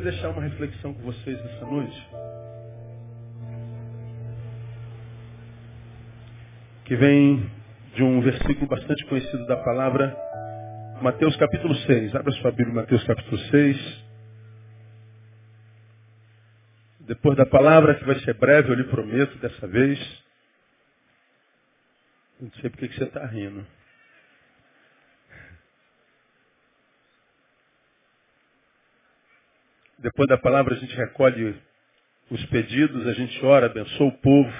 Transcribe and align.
deixar 0.00 0.28
uma 0.30 0.42
reflexão 0.42 0.94
com 0.94 1.02
vocês 1.02 1.38
essa 1.38 1.66
noite. 1.66 2.08
Que 6.84 6.96
vem 6.96 7.50
de 7.94 8.02
um 8.02 8.20
versículo 8.20 8.66
bastante 8.66 9.04
conhecido 9.06 9.46
da 9.46 9.56
palavra, 9.58 10.16
Mateus 11.02 11.36
capítulo 11.36 11.74
6. 11.74 12.14
Abra 12.14 12.32
sua 12.32 12.50
Bíblia, 12.50 12.74
Mateus 12.74 13.02
capítulo 13.04 13.38
6. 13.38 14.04
Depois 17.00 17.36
da 17.36 17.46
palavra, 17.46 17.94
que 17.96 18.04
vai 18.04 18.18
ser 18.20 18.34
breve, 18.34 18.70
eu 18.70 18.74
lhe 18.74 18.84
prometo 18.84 19.36
dessa 19.38 19.66
vez. 19.66 19.98
Não 22.40 22.50
sei 22.60 22.70
porque 22.70 22.88
que 22.88 22.96
você 22.96 23.04
está 23.04 23.26
rindo. 23.26 23.66
Depois 30.00 30.26
da 30.28 30.38
palavra, 30.38 30.74
a 30.74 30.78
gente 30.78 30.96
recolhe 30.96 31.54
os 32.30 32.44
pedidos, 32.46 33.06
a 33.06 33.12
gente 33.12 33.44
ora, 33.44 33.66
abençoa 33.66 34.06
o 34.06 34.18
povo 34.18 34.52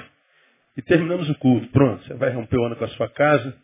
e 0.77 0.83
terminamos 0.83 1.30
o 1.30 1.35
culto. 1.37 1.66
Pronto, 1.69 2.05
você 2.05 2.13
vai 2.15 2.30
romper 2.30 2.59
o 2.59 2.65
ano 2.66 2.77
com 2.77 2.85
a 2.85 2.89
sua 2.89 3.09
casa, 3.09 3.57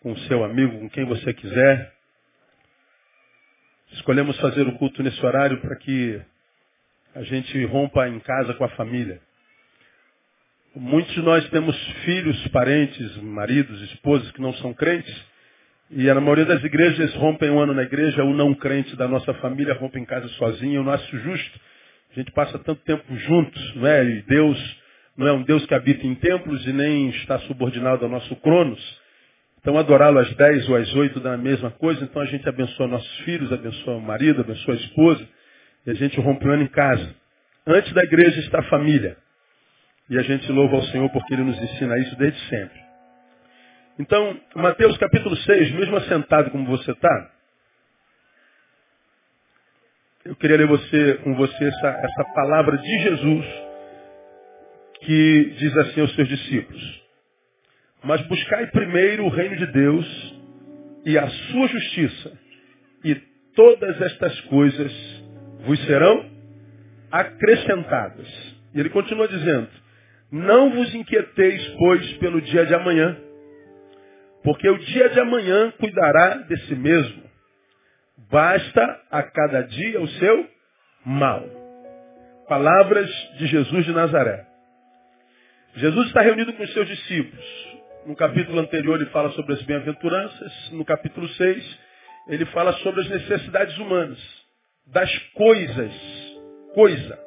com 0.00 0.10
o 0.10 0.18
seu 0.20 0.42
amigo, 0.42 0.80
com 0.80 0.90
quem 0.90 1.04
você 1.04 1.32
quiser. 1.32 1.94
Escolhemos 3.92 4.36
fazer 4.40 4.66
o 4.66 4.76
culto 4.76 5.04
nesse 5.04 5.24
horário 5.24 5.60
para 5.60 5.76
que 5.76 6.20
a 7.14 7.22
gente 7.22 7.64
rompa 7.66 8.08
em 8.08 8.18
casa 8.18 8.52
com 8.54 8.64
a 8.64 8.70
família. 8.70 9.20
Muitos 10.74 11.14
de 11.14 11.22
nós 11.22 11.48
temos 11.50 11.76
filhos, 12.04 12.48
parentes, 12.48 13.16
maridos, 13.18 13.80
esposas 13.82 14.28
que 14.32 14.40
não 14.40 14.52
são 14.54 14.74
crentes. 14.74 15.31
E 15.94 16.04
na 16.04 16.20
maioria 16.22 16.46
das 16.46 16.64
igrejas 16.64 17.14
rompem 17.16 17.50
um 17.50 17.60
ano 17.60 17.74
na 17.74 17.82
igreja, 17.82 18.24
o 18.24 18.32
não 18.32 18.54
crente 18.54 18.96
da 18.96 19.06
nossa 19.06 19.34
família 19.34 19.74
rompe 19.74 19.98
em 19.98 20.06
casa 20.06 20.26
sozinho. 20.28 20.76
Eu 20.76 20.84
não 20.84 20.92
acho 20.92 21.18
justo. 21.18 21.60
A 22.10 22.14
gente 22.14 22.32
passa 22.32 22.58
tanto 22.58 22.82
tempo 22.82 23.04
juntos, 23.14 23.76
não 23.76 23.86
é? 23.86 24.02
E 24.02 24.22
Deus 24.22 24.80
não 25.16 25.26
é 25.26 25.32
um 25.32 25.42
Deus 25.42 25.66
que 25.66 25.74
habita 25.74 26.06
em 26.06 26.14
templos 26.14 26.66
e 26.66 26.72
nem 26.72 27.10
está 27.10 27.38
subordinado 27.40 28.06
ao 28.06 28.10
nosso 28.10 28.34
cronos. 28.36 28.80
Então 29.60 29.76
adorá-lo 29.76 30.18
às 30.18 30.34
10 30.34 30.68
ou 30.70 30.76
às 30.76 30.94
8 30.94 31.20
dá 31.20 31.34
a 31.34 31.38
mesma 31.38 31.70
coisa. 31.70 32.02
Então 32.02 32.22
a 32.22 32.26
gente 32.26 32.48
abençoa 32.48 32.86
nossos 32.86 33.18
filhos, 33.20 33.52
abençoa 33.52 33.96
o 33.96 34.00
marido, 34.00 34.40
abençoa 34.40 34.72
a 34.72 34.78
esposa. 34.78 35.28
E 35.86 35.90
a 35.90 35.94
gente 35.94 36.18
rompe 36.20 36.46
o 36.46 36.50
ano 36.50 36.62
em 36.62 36.68
casa. 36.68 37.14
Antes 37.66 37.92
da 37.92 38.02
igreja 38.02 38.40
está 38.40 38.60
a 38.60 38.64
família. 38.70 39.14
E 40.08 40.18
a 40.18 40.22
gente 40.22 40.50
louva 40.50 40.76
ao 40.76 40.82
Senhor 40.84 41.10
porque 41.10 41.34
Ele 41.34 41.44
nos 41.44 41.62
ensina 41.62 41.98
isso 41.98 42.16
desde 42.16 42.40
sempre. 42.48 42.81
Então, 43.98 44.40
Mateus 44.54 44.96
capítulo 44.96 45.36
6, 45.36 45.72
mesmo 45.72 45.96
assentado 45.96 46.50
como 46.50 46.66
você 46.66 46.90
está, 46.90 47.30
eu 50.24 50.34
queria 50.36 50.56
ler 50.56 50.66
você, 50.66 51.14
com 51.22 51.34
você 51.34 51.64
essa, 51.64 51.88
essa 51.88 52.24
palavra 52.34 52.78
de 52.78 52.98
Jesus 53.00 53.46
que 55.00 55.56
diz 55.58 55.76
assim 55.76 56.00
aos 56.00 56.14
seus 56.14 56.28
discípulos. 56.28 57.02
Mas 58.02 58.22
buscai 58.28 58.66
primeiro 58.68 59.24
o 59.24 59.28
reino 59.28 59.56
de 59.56 59.66
Deus 59.66 60.34
e 61.04 61.18
a 61.18 61.28
sua 61.28 61.68
justiça, 61.68 62.32
e 63.04 63.14
todas 63.54 64.00
estas 64.00 64.40
coisas 64.42 64.92
vos 65.66 65.84
serão 65.84 66.30
acrescentadas. 67.10 68.26
E 68.74 68.80
ele 68.80 68.88
continua 68.88 69.28
dizendo, 69.28 69.68
não 70.30 70.70
vos 70.70 70.94
inquieteis, 70.94 71.66
pois, 71.76 72.12
pelo 72.14 72.40
dia 72.40 72.64
de 72.64 72.74
amanhã, 72.74 73.18
porque 74.42 74.68
o 74.68 74.78
dia 74.78 75.08
de 75.10 75.20
amanhã 75.20 75.70
cuidará 75.72 76.34
de 76.38 76.56
si 76.66 76.74
mesmo. 76.74 77.22
Basta 78.30 79.00
a 79.10 79.22
cada 79.22 79.62
dia 79.62 80.00
o 80.00 80.08
seu 80.08 80.50
mal. 81.04 81.44
Palavras 82.48 83.08
de 83.38 83.46
Jesus 83.46 83.84
de 83.84 83.92
Nazaré. 83.92 84.46
Jesus 85.76 86.08
está 86.08 86.20
reunido 86.20 86.52
com 86.52 86.62
os 86.62 86.72
seus 86.72 86.86
discípulos. 86.88 87.72
No 88.06 88.16
capítulo 88.16 88.58
anterior 88.58 89.00
ele 89.00 89.10
fala 89.10 89.30
sobre 89.30 89.54
as 89.54 89.62
bem-aventuranças. 89.62 90.70
No 90.72 90.84
capítulo 90.84 91.28
6 91.28 91.80
ele 92.28 92.44
fala 92.46 92.72
sobre 92.74 93.00
as 93.00 93.08
necessidades 93.08 93.76
humanas. 93.78 94.18
Das 94.86 95.16
coisas. 95.34 95.92
Coisa. 96.74 97.18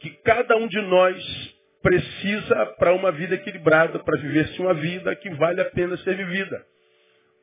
Que 0.00 0.10
cada 0.24 0.56
um 0.56 0.66
de 0.66 0.80
nós 0.80 1.51
precisa 1.82 2.66
para 2.78 2.94
uma 2.94 3.10
vida 3.12 3.34
equilibrada, 3.34 3.98
para 3.98 4.20
viver-se 4.20 4.60
uma 4.60 4.74
vida 4.74 5.14
que 5.16 5.30
vale 5.30 5.60
a 5.60 5.64
pena 5.66 5.96
ser 5.98 6.16
vivida. 6.16 6.64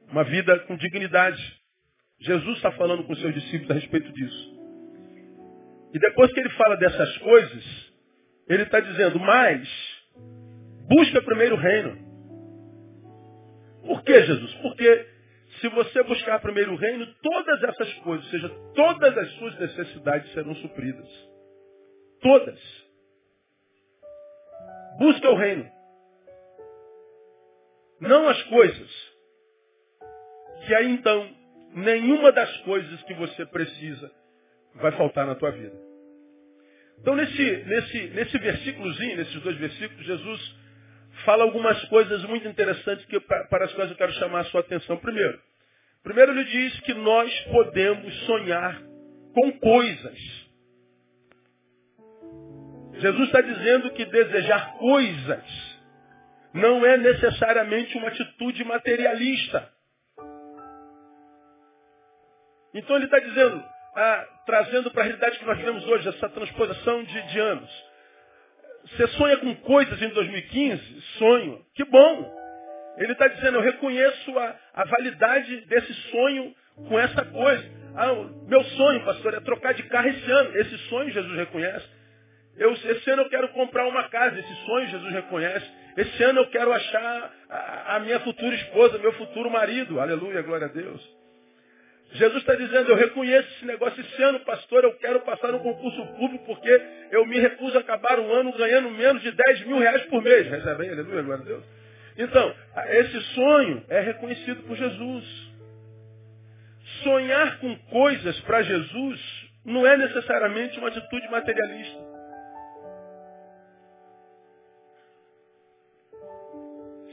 Uma 0.09 0.23
vida 0.23 0.57
com 0.59 0.75
dignidade. 0.77 1.59
Jesus 2.21 2.57
está 2.57 2.71
falando 2.71 3.03
com 3.03 3.15
seus 3.15 3.33
discípulos 3.33 3.71
a 3.71 3.75
respeito 3.75 4.11
disso. 4.11 4.59
E 5.93 5.99
depois 5.99 6.31
que 6.31 6.39
ele 6.39 6.49
fala 6.51 6.75
dessas 6.77 7.17
coisas, 7.19 7.93
ele 8.47 8.63
está 8.63 8.79
dizendo, 8.79 9.19
mas 9.19 9.67
busca 10.87 11.21
primeiro 11.21 11.55
o 11.55 11.59
reino. 11.59 12.09
Por 13.85 14.03
que, 14.03 14.21
Jesus? 14.23 14.53
Porque 14.55 15.07
se 15.61 15.67
você 15.69 16.03
buscar 16.03 16.39
primeiro 16.39 16.73
o 16.73 16.75
reino, 16.77 17.07
todas 17.21 17.63
essas 17.63 17.93
coisas, 17.95 18.25
ou 18.25 18.31
seja, 18.31 18.49
todas 18.75 19.17
as 19.17 19.31
suas 19.33 19.59
necessidades 19.59 20.31
serão 20.33 20.55
supridas. 20.55 21.07
Todas. 22.21 22.59
Busca 24.99 25.29
o 25.29 25.35
reino. 25.35 25.65
Não 28.01 28.27
as 28.27 28.43
coisas. 28.43 29.09
Que 30.65 30.75
aí 30.75 30.91
então, 30.91 31.35
nenhuma 31.73 32.31
das 32.31 32.55
coisas 32.57 33.01
que 33.03 33.13
você 33.13 33.45
precisa 33.45 34.11
vai 34.75 34.91
faltar 34.91 35.25
na 35.25 35.35
tua 35.35 35.51
vida. 35.51 35.75
Então 36.99 37.15
nesse, 37.15 37.63
nesse, 37.65 38.07
nesse 38.09 38.37
versículozinho, 38.37 39.17
nesses 39.17 39.41
dois 39.41 39.57
versículos, 39.57 40.05
Jesus 40.05 40.55
fala 41.23 41.43
algumas 41.43 41.81
coisas 41.85 42.23
muito 42.25 42.47
interessantes 42.47 43.05
que, 43.05 43.19
para 43.21 43.65
as 43.65 43.73
quais 43.73 43.89
eu 43.89 43.97
quero 43.97 44.11
chamar 44.13 44.41
a 44.41 44.45
sua 44.45 44.61
atenção. 44.61 44.97
Primeiro, 44.97 45.39
primeiro 46.03 46.33
ele 46.33 46.43
diz 46.43 46.79
que 46.81 46.93
nós 46.93 47.33
podemos 47.45 48.13
sonhar 48.25 48.81
com 49.33 49.51
coisas. 49.59 50.48
Jesus 52.99 53.27
está 53.27 53.41
dizendo 53.41 53.91
que 53.91 54.05
desejar 54.05 54.73
coisas 54.77 55.43
não 56.53 56.85
é 56.85 56.97
necessariamente 56.97 57.97
uma 57.97 58.09
atitude 58.09 58.63
materialista. 58.63 59.69
Então 62.73 62.95
ele 62.95 63.05
está 63.05 63.19
dizendo, 63.19 63.63
ah, 63.95 64.27
trazendo 64.45 64.91
para 64.91 65.01
a 65.01 65.05
realidade 65.05 65.39
que 65.39 65.45
nós 65.45 65.57
vivemos 65.57 65.85
hoje, 65.87 66.09
essa 66.09 66.29
transposição 66.29 67.03
de, 67.03 67.21
de 67.27 67.39
anos. 67.39 67.89
Você 68.85 69.07
sonha 69.09 69.37
com 69.37 69.55
coisas 69.57 70.01
em 70.01 70.09
2015? 70.09 71.01
Sonho. 71.17 71.65
Que 71.75 71.83
bom. 71.85 72.39
Ele 72.97 73.13
está 73.13 73.27
dizendo, 73.27 73.57
eu 73.57 73.61
reconheço 73.61 74.37
a, 74.37 74.55
a 74.73 74.83
validade 74.85 75.61
desse 75.67 75.93
sonho 76.11 76.53
com 76.87 76.99
essa 76.99 77.23
coisa. 77.25 77.79
Ah, 77.95 78.13
meu 78.47 78.63
sonho, 78.63 79.03
pastor, 79.05 79.33
é 79.33 79.39
trocar 79.39 79.73
de 79.73 79.83
carro 79.83 80.09
esse 80.09 80.31
ano. 80.31 80.57
Esse 80.57 80.77
sonho 80.89 81.11
Jesus 81.11 81.35
reconhece. 81.37 81.98
Eu, 82.59 82.73
esse 82.73 83.09
ano 83.09 83.21
eu 83.21 83.29
quero 83.29 83.47
comprar 83.49 83.87
uma 83.87 84.09
casa, 84.09 84.37
esse 84.37 84.55
sonho 84.65 84.89
Jesus 84.89 85.13
reconhece. 85.13 85.65
Esse 85.95 86.23
ano 86.23 86.41
eu 86.41 86.47
quero 86.47 86.73
achar 86.73 87.33
a, 87.49 87.95
a 87.95 87.99
minha 88.01 88.19
futura 88.19 88.53
esposa, 88.53 88.97
meu 88.97 89.13
futuro 89.13 89.49
marido. 89.49 89.97
Aleluia, 89.97 90.41
glória 90.41 90.67
a 90.67 90.69
Deus. 90.69 91.01
Jesus 92.11 92.39
está 92.39 92.55
dizendo, 92.55 92.89
eu 92.89 92.97
reconheço 92.97 93.47
esse 93.55 93.65
negócio 93.65 94.01
esse 94.01 94.23
ano, 94.23 94.41
pastor, 94.41 94.83
eu 94.83 94.93
quero 94.93 95.21
passar 95.21 95.53
no 95.53 95.59
concurso 95.59 96.05
público 96.17 96.43
porque 96.45 96.81
eu 97.11 97.25
me 97.25 97.39
recuso 97.39 97.77
a 97.77 97.81
acabar 97.81 98.19
o 98.19 98.33
ano 98.33 98.51
ganhando 98.57 98.89
menos 98.89 99.21
de 99.21 99.31
10 99.31 99.65
mil 99.65 99.77
reais 99.77 100.01
por 100.07 100.21
mês. 100.21 100.49
Recebe 100.49 100.89
aleluia, 100.89 101.21
glória 101.21 101.43
a 101.43 101.47
Deus. 101.47 101.63
Então, 102.17 102.53
esse 102.89 103.21
sonho 103.35 103.85
é 103.87 104.01
reconhecido 104.01 104.63
por 104.63 104.75
Jesus. 104.75 105.49
Sonhar 107.03 107.59
com 107.59 107.73
coisas 107.89 108.37
para 108.41 108.63
Jesus 108.63 109.49
não 109.63 109.87
é 109.87 109.95
necessariamente 109.95 110.77
uma 110.79 110.89
atitude 110.89 111.29
materialista. 111.29 112.08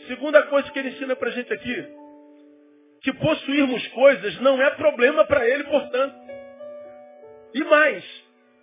Segunda 0.07 0.43
coisa 0.45 0.71
que 0.71 0.79
ele 0.79 0.91
ensina 0.91 1.17
para 1.17 1.29
a 1.29 1.33
gente 1.33 1.53
aqui, 1.53 1.87
que 3.03 3.13
possuirmos 3.15 3.87
coisas 3.89 4.41
não 4.41 4.61
é 4.63 4.71
problema 4.71 5.25
para 5.25 5.49
ele, 5.49 5.65
portanto. 5.65 6.17
E 7.55 7.65
mais, 7.65 8.05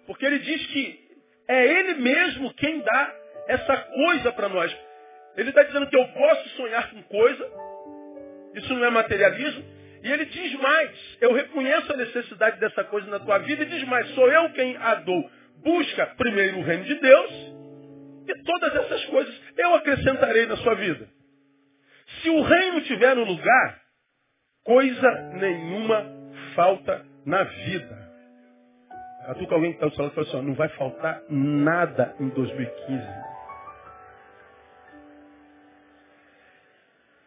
porque 0.05 0.25
ele 0.25 0.39
diz 0.39 0.67
que 0.67 0.99
é 1.47 1.65
ele 1.65 1.95
mesmo 1.95 2.53
quem 2.53 2.79
dá 2.79 3.15
essa 3.47 3.77
coisa 3.77 4.31
para 4.31 4.49
nós. 4.49 4.75
Ele 5.35 5.49
está 5.49 5.63
dizendo 5.63 5.87
que 5.87 5.95
eu 5.95 6.07
posso 6.09 6.49
sonhar 6.49 6.91
com 6.91 7.01
coisa, 7.03 7.51
isso 8.55 8.73
não 8.73 8.85
é 8.85 8.89
materialismo, 8.89 9.63
e 10.03 10.11
ele 10.11 10.25
diz 10.25 10.53
mais, 10.59 11.17
eu 11.21 11.33
reconheço 11.33 11.91
a 11.91 11.97
necessidade 11.97 12.59
dessa 12.59 12.83
coisa 12.83 13.09
na 13.09 13.19
tua 13.19 13.39
vida, 13.39 13.63
e 13.63 13.67
diz 13.67 13.83
mais, 13.85 14.07
sou 14.09 14.29
eu 14.29 14.49
quem 14.51 14.77
a 14.77 14.95
dou. 14.95 15.29
Busca 15.63 16.07
primeiro 16.17 16.59
o 16.59 16.61
reino 16.61 16.83
de 16.83 16.95
Deus, 16.95 17.31
e 18.27 18.43
todas 18.43 18.75
essas 18.75 19.05
coisas 19.05 19.41
eu 19.57 19.75
acrescentarei 19.75 20.45
na 20.45 20.57
sua 20.57 20.75
vida. 20.75 21.07
Se 22.23 22.29
o 22.29 22.41
reino 22.41 22.77
estiver 22.79 23.15
no 23.17 23.25
lugar, 23.25 23.81
coisa 24.63 25.11
nenhuma 25.33 26.05
falta 26.55 27.05
na 27.25 27.43
vida. 27.43 28.03
Catuca 29.25 29.55
alguém 29.55 29.73
que 29.73 29.85
está 29.85 30.05
e 30.05 30.09
fala 30.09 30.27
assim, 30.27 30.37
ó, 30.37 30.41
não 30.41 30.53
vai 30.53 30.69
faltar 30.69 31.21
nada 31.29 32.15
em 32.21 32.29
2015. 32.29 33.07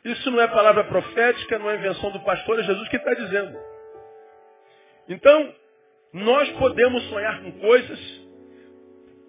Isso 0.05 0.31
não 0.31 0.41
é 0.41 0.49
palavra 0.49 0.85
profética, 0.85 1.59
não 1.59 1.71
é 1.71 1.77
invenção 1.77 2.11
do 2.13 2.21
pastor, 2.21 2.59
é 2.59 2.63
Jesus 2.63 2.89
que 2.89 2.97
está 2.97 3.13
dizendo. 3.13 3.59
Então, 5.11 5.55
nós 6.15 6.49
podemos 6.53 7.03
sonhar 7.11 7.43
com 7.43 7.53
coisas, 7.53 8.01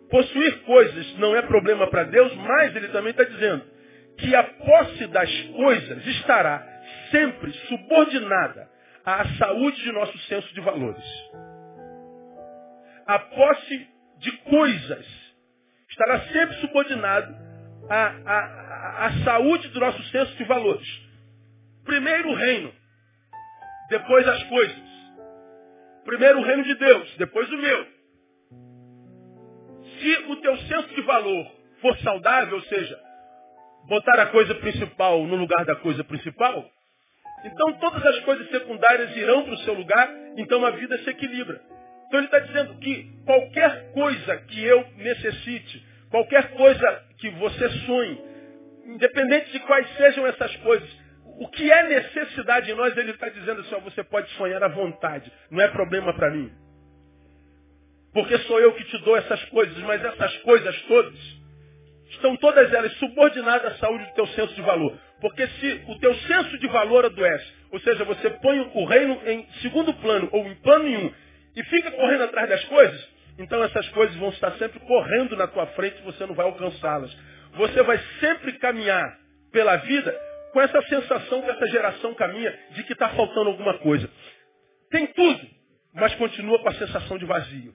possuir 0.10 0.64
coisas 0.64 1.18
não 1.18 1.36
é 1.36 1.42
problema 1.42 1.88
para 1.88 2.06
Deus, 2.06 2.34
mas 2.36 2.74
ele 2.74 2.88
também 2.90 3.12
está 3.12 3.26
dizendo 3.26 3.77
que 4.18 4.36
a 4.36 4.44
posse 4.44 5.08
das 5.08 5.42
coisas 5.56 6.06
estará 6.08 6.66
sempre 7.12 7.52
subordinada 7.68 8.70
à 9.06 9.26
saúde 9.38 9.82
de 9.84 9.92
nosso 9.92 10.18
senso 10.20 10.54
de 10.54 10.60
valores. 10.62 11.06
A 13.06 13.20
posse 13.20 13.88
de 14.18 14.32
coisas 14.40 15.06
estará 15.90 16.20
sempre 16.28 16.56
subordinado 16.58 17.36
à, 17.90 18.08
à, 18.26 19.06
à 19.06 19.24
saúde 19.24 19.70
do 19.70 19.80
nosso 19.80 20.04
senso 20.06 20.36
de 20.36 20.44
valores. 20.44 20.88
Primeiro 21.86 22.30
o 22.30 22.36
reino, 22.36 22.74
depois 23.90 24.28
as 24.28 24.44
coisas. 24.44 24.88
Primeiro 26.04 26.40
o 26.40 26.44
reino 26.44 26.64
de 26.64 26.76
Deus, 26.76 27.16
depois 27.18 27.50
o 27.50 27.58
meu. 27.58 27.88
Se 30.00 30.14
o 30.30 30.36
teu 30.38 30.58
senso 30.58 30.96
de 30.96 31.02
valor 31.02 31.52
for 31.82 31.98
saudável, 32.00 32.56
ou 32.56 32.64
seja, 32.64 33.07
botar 33.88 34.20
a 34.22 34.28
coisa 34.28 34.54
principal 34.56 35.26
no 35.26 35.36
lugar 35.36 35.66
da 35.66 35.76
coisa 35.76 36.04
principal, 36.04 36.70
então 37.44 37.74
todas 37.74 38.06
as 38.06 38.20
coisas 38.22 38.50
secundárias 38.50 39.16
irão 39.16 39.44
para 39.44 39.54
o 39.54 39.58
seu 39.60 39.74
lugar, 39.74 40.10
então 40.38 40.66
a 40.66 40.72
vida 40.72 40.98
se 41.00 41.10
equilibra. 41.10 41.62
Então 42.08 42.20
ele 42.20 42.28
está 42.28 42.40
dizendo 42.40 42.76
que 42.80 43.10
qualquer 43.26 43.92
coisa 43.92 44.38
que 44.38 44.64
eu 44.64 44.86
necessite, 44.98 45.86
qualquer 46.10 46.52
coisa 46.54 47.04
que 47.20 47.30
você 47.32 47.70
sonhe, 47.86 48.22
independente 48.86 49.52
de 49.52 49.60
quais 49.62 49.88
sejam 49.98 50.26
essas 50.26 50.56
coisas, 50.58 50.90
o 51.40 51.48
que 51.50 51.72
é 51.72 51.84
necessidade 51.84 52.72
em 52.72 52.76
nós, 52.76 52.96
ele 52.98 53.12
está 53.12 53.30
dizendo 53.30 53.62
assim, 53.62 53.76
ó, 53.76 53.80
você 53.80 54.04
pode 54.04 54.30
sonhar 54.32 54.64
à 54.64 54.68
vontade, 54.68 55.32
não 55.52 55.62
é 55.62 55.68
problema 55.68 56.14
para 56.14 56.32
mim. 56.32 56.52
Porque 58.14 58.38
sou 58.40 58.60
eu 58.60 58.74
que 58.74 58.84
te 58.86 58.98
dou 59.04 59.16
essas 59.16 59.44
coisas, 59.46 59.78
mas 59.84 60.04
essas 60.04 60.36
coisas 60.38 60.82
todas 60.84 61.38
estão 62.18 62.36
todas 62.38 62.72
elas 62.74 62.94
subordinadas 62.94 63.74
à 63.74 63.78
saúde 63.78 64.06
do 64.06 64.14
teu 64.14 64.28
senso 64.28 64.54
de 64.54 64.62
valor. 64.62 64.98
Porque 65.22 65.48
se 65.48 65.84
o 65.88 66.00
teu 66.00 66.14
senso 66.16 66.58
de 66.60 66.68
valor 66.68 67.06
adoece, 67.06 67.54
ou 67.72 67.80
seja, 67.80 68.04
você 68.04 68.30
põe 68.30 68.60
o 68.74 68.86
reino 68.86 69.20
em 69.26 69.48
segundo 69.62 69.94
plano 69.96 70.30
ou 70.32 70.46
em 70.46 70.56
plano 70.56 70.84
nenhum 70.84 71.12
e 71.56 71.64
fica 71.64 71.92
correndo 71.92 72.24
atrás 72.24 72.50
das 72.50 72.64
coisas, 72.66 73.10
então 73.40 73.64
essas 73.64 73.88
coisas 73.90 74.16
vão 74.18 74.30
estar 74.30 74.52
sempre 74.54 74.80
correndo 74.82 75.36
na 75.36 75.48
tua 75.48 75.66
frente 75.68 75.98
e 76.00 76.04
você 76.04 76.26
não 76.26 76.36
vai 76.36 76.46
alcançá-las. 76.46 77.16
Você 77.54 77.82
vai 77.84 78.00
sempre 78.20 78.54
caminhar 78.60 79.18
pela 79.52 79.78
vida 79.78 80.16
com 80.54 80.62
essa 80.62 80.82
sensação 80.84 81.42
que 81.42 81.50
essa 81.50 81.68
geração 81.68 82.14
caminha 82.14 82.58
de 82.72 82.84
que 82.84 82.94
está 82.94 83.10
faltando 83.10 83.50
alguma 83.50 83.78
coisa. 83.80 84.10
Tem 84.90 85.08
tudo, 85.08 85.48
mas 85.94 86.14
continua 86.16 86.60
com 86.60 86.70
a 86.70 86.74
sensação 86.74 87.18
de 87.18 87.26
vazio. 87.26 87.74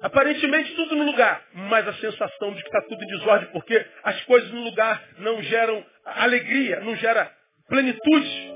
Aparentemente 0.00 0.74
tudo 0.76 0.94
no 0.94 1.04
lugar, 1.04 1.44
mas 1.52 1.86
a 1.88 1.92
sensação 1.94 2.52
de 2.54 2.62
que 2.62 2.68
está 2.68 2.82
tudo 2.82 3.02
em 3.02 3.06
desordem, 3.06 3.48
porque 3.50 3.84
as 4.04 4.20
coisas 4.24 4.50
no 4.52 4.62
lugar 4.62 5.02
não 5.18 5.42
geram 5.42 5.84
alegria, 6.04 6.80
não 6.80 6.94
gera 6.96 7.32
plenitude. 7.68 8.54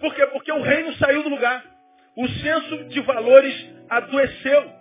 Por 0.00 0.14
quê? 0.14 0.26
Porque 0.28 0.50
o 0.50 0.62
reino 0.62 0.94
saiu 0.94 1.22
do 1.22 1.28
lugar. 1.28 1.62
O 2.16 2.26
senso 2.28 2.84
de 2.84 3.00
valores 3.02 3.54
adoeceu. 3.90 4.72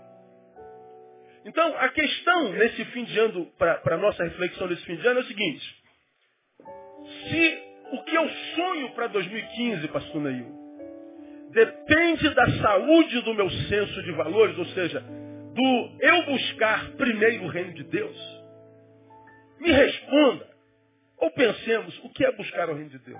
Então, 1.45 1.75
a 1.77 1.89
questão 1.89 2.53
nesse 2.53 2.85
fim 2.85 3.03
de 3.03 3.19
ano, 3.19 3.45
para 3.57 3.95
a 3.95 3.97
nossa 3.97 4.23
reflexão 4.23 4.67
nesse 4.67 4.85
fim 4.85 4.95
de 4.95 5.07
ano, 5.07 5.19
é 5.19 5.23
o 5.23 5.27
seguinte. 5.27 5.75
Se 7.27 7.63
o 7.91 8.03
que 8.03 8.15
eu 8.15 8.29
sonho 8.55 8.91
para 8.91 9.07
2015, 9.07 9.87
pastor 9.89 10.21
Neil, 10.21 10.58
depende 11.51 12.33
da 12.33 12.49
saúde 12.61 13.21
do 13.21 13.33
meu 13.33 13.49
senso 13.49 14.03
de 14.03 14.11
valores, 14.11 14.57
ou 14.57 14.65
seja, 14.67 14.99
do 14.99 15.97
eu 15.99 16.25
buscar 16.25 16.91
primeiro 16.91 17.45
o 17.45 17.49
reino 17.49 17.73
de 17.73 17.83
Deus, 17.83 18.17
me 19.59 19.71
responda. 19.71 20.47
Ou 21.17 21.31
pensemos, 21.31 21.99
o 22.03 22.09
que 22.09 22.25
é 22.25 22.31
buscar 22.31 22.69
o 22.69 22.75
reino 22.75 22.89
de 22.89 22.99
Deus? 22.99 23.19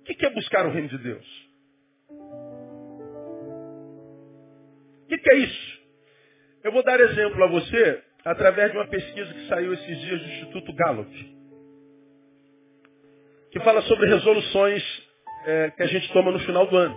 O 0.00 0.04
que 0.04 0.24
é 0.24 0.30
buscar 0.30 0.64
o 0.66 0.70
reino 0.70 0.88
de 0.88 0.98
Deus? 0.98 1.46
O 5.04 5.06
que, 5.08 5.30
é 5.30 5.36
isso? 5.36 5.80
Eu 6.64 6.72
vou 6.72 6.82
dar 6.82 6.98
exemplo 6.98 7.44
a 7.44 7.46
você 7.48 8.02
através 8.24 8.72
de 8.72 8.78
uma 8.78 8.86
pesquisa 8.88 9.32
que 9.32 9.48
saiu 9.48 9.72
esses 9.74 10.00
dias 10.00 10.20
do 10.20 10.28
Instituto 10.28 10.72
Gallup, 10.74 11.35
que 13.50 13.60
fala 13.60 13.82
sobre 13.82 14.08
resoluções 14.08 14.82
é, 15.46 15.70
que 15.70 15.82
a 15.82 15.86
gente 15.86 16.12
toma 16.12 16.30
no 16.30 16.38
final 16.40 16.66
do 16.66 16.76
ano. 16.76 16.96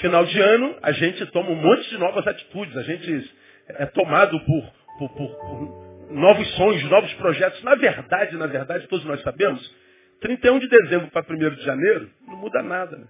Final 0.00 0.24
de 0.24 0.40
ano, 0.40 0.76
a 0.82 0.92
gente 0.92 1.24
toma 1.26 1.50
um 1.50 1.56
monte 1.56 1.88
de 1.90 1.98
novas 1.98 2.26
atitudes, 2.26 2.76
a 2.76 2.82
gente 2.82 3.30
é 3.68 3.86
tomado 3.86 4.38
por, 4.40 4.72
por, 4.98 5.08
por, 5.10 5.28
por 5.36 5.90
novos 6.10 6.48
sonhos, 6.54 6.82
novos 6.90 7.12
projetos. 7.14 7.62
Na 7.62 7.74
verdade, 7.74 8.36
na 8.36 8.46
verdade, 8.46 8.86
todos 8.88 9.04
nós 9.04 9.20
sabemos, 9.22 9.74
31 10.20 10.58
de 10.58 10.68
dezembro 10.68 11.08
para 11.08 11.24
1 11.28 11.36
de 11.56 11.62
janeiro, 11.62 12.10
não 12.26 12.36
muda 12.36 12.62
nada. 12.62 12.96
Né? 12.96 13.06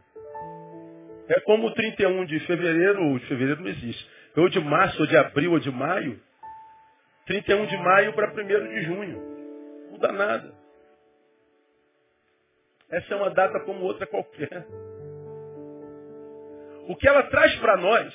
É 1.29 1.41
como 1.41 1.71
31 1.73 2.25
de 2.25 2.41
fevereiro, 2.41 3.05
ou 3.05 3.19
de 3.19 3.26
fevereiro 3.26 3.61
não 3.61 3.69
existe. 3.69 4.09
Ou 4.37 4.49
de 4.49 4.61
março, 4.61 5.00
ou 5.00 5.06
de 5.06 5.17
abril, 5.17 5.53
ou 5.53 5.59
de 5.59 5.71
maio. 5.71 6.21
31 7.26 7.67
de 7.67 7.76
maio 7.76 8.12
para 8.12 8.33
1 8.33 8.47
de 8.47 8.83
junho. 8.83 9.23
Não 9.85 9.93
muda 9.93 10.12
nada. 10.12 10.60
Essa 12.90 13.14
é 13.14 13.16
uma 13.16 13.30
data 13.30 13.61
como 13.61 13.85
outra 13.85 14.06
qualquer. 14.06 14.66
O 16.88 16.97
que 16.97 17.09
ela 17.09 17.23
traz 17.25 17.54
para 17.56 17.76
nós 17.76 18.12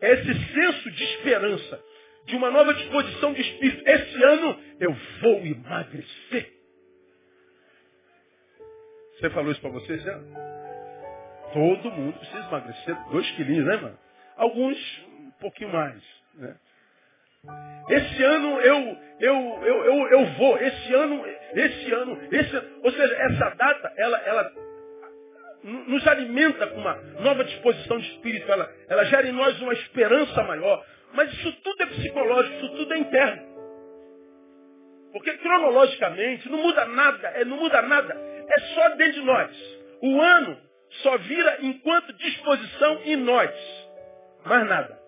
é 0.00 0.12
esse 0.12 0.52
senso 0.52 0.90
de 0.90 1.04
esperança, 1.04 1.82
de 2.26 2.36
uma 2.36 2.50
nova 2.50 2.74
disposição 2.74 3.32
de 3.32 3.40
espírito. 3.40 3.88
Esse 3.88 4.22
ano 4.22 4.60
eu 4.78 4.92
vou 5.22 5.46
emagrecer. 5.46 6.52
Você 9.18 9.30
falou 9.30 9.52
isso 9.52 9.60
para 9.60 9.70
vocês 9.70 10.02
já? 10.02 10.18
Todo 11.52 11.90
mundo 11.90 12.18
precisa 12.18 12.46
emagrecer 12.48 12.96
dois 13.10 13.30
quilinhos, 13.32 13.66
né, 13.66 13.76
mano? 13.76 13.98
Alguns 14.36 14.78
um 15.08 15.30
pouquinho 15.40 15.70
mais, 15.72 16.02
né? 16.34 16.56
Esse 17.88 18.22
ano 18.22 18.60
eu, 18.60 18.96
eu, 19.18 19.34
eu, 19.64 19.84
eu, 19.84 20.08
eu 20.08 20.26
vou, 20.34 20.58
esse 20.58 20.94
ano, 20.94 21.24
esse 21.54 21.92
ano, 21.92 22.18
esse 22.30 22.56
Ou 22.82 22.92
seja, 22.92 23.14
essa 23.14 23.50
data, 23.50 23.92
ela, 23.96 24.18
ela 24.18 24.52
nos 25.62 26.06
alimenta 26.06 26.66
com 26.68 26.80
uma 26.80 26.94
nova 27.20 27.44
disposição 27.44 27.98
de 27.98 28.08
espírito, 28.12 28.50
ela, 28.50 28.72
ela 28.88 29.04
gera 29.04 29.28
em 29.28 29.32
nós 29.32 29.60
uma 29.60 29.74
esperança 29.74 30.42
maior. 30.44 30.84
Mas 31.12 31.32
isso 31.32 31.52
tudo 31.62 31.82
é 31.82 31.86
psicológico, 31.86 32.56
isso 32.56 32.76
tudo 32.76 32.94
é 32.94 32.98
interno. 32.98 33.50
Porque 35.12 35.32
cronologicamente 35.38 36.48
não 36.48 36.62
muda 36.62 36.84
nada, 36.86 37.28
é, 37.28 37.44
não 37.44 37.56
muda 37.56 37.82
nada, 37.82 38.14
é 38.14 38.60
só 38.74 38.88
dentro 38.90 39.20
de 39.20 39.26
nós. 39.26 39.80
O 40.02 40.20
ano 40.20 40.56
só 41.02 41.18
vira 41.18 41.58
enquanto 41.62 42.12
disposição 42.14 43.00
em 43.04 43.16
nós. 43.16 43.50
Mais 44.44 44.66
nada. 44.66 44.98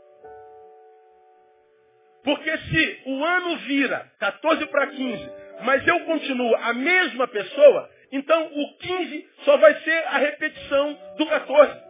Porque 2.24 2.56
se 2.56 3.02
o 3.06 3.24
ano 3.24 3.56
vira 3.58 4.06
14 4.18 4.66
para 4.66 4.86
15, 4.88 5.30
mas 5.64 5.86
eu 5.86 6.00
continuo 6.04 6.54
a 6.56 6.72
mesma 6.72 7.26
pessoa, 7.28 7.90
então 8.10 8.46
o 8.46 8.76
15 8.78 9.30
só 9.44 9.56
vai 9.56 9.74
ser 9.82 10.06
a 10.06 10.18
repetição 10.18 10.98
do 11.16 11.26
14. 11.26 11.82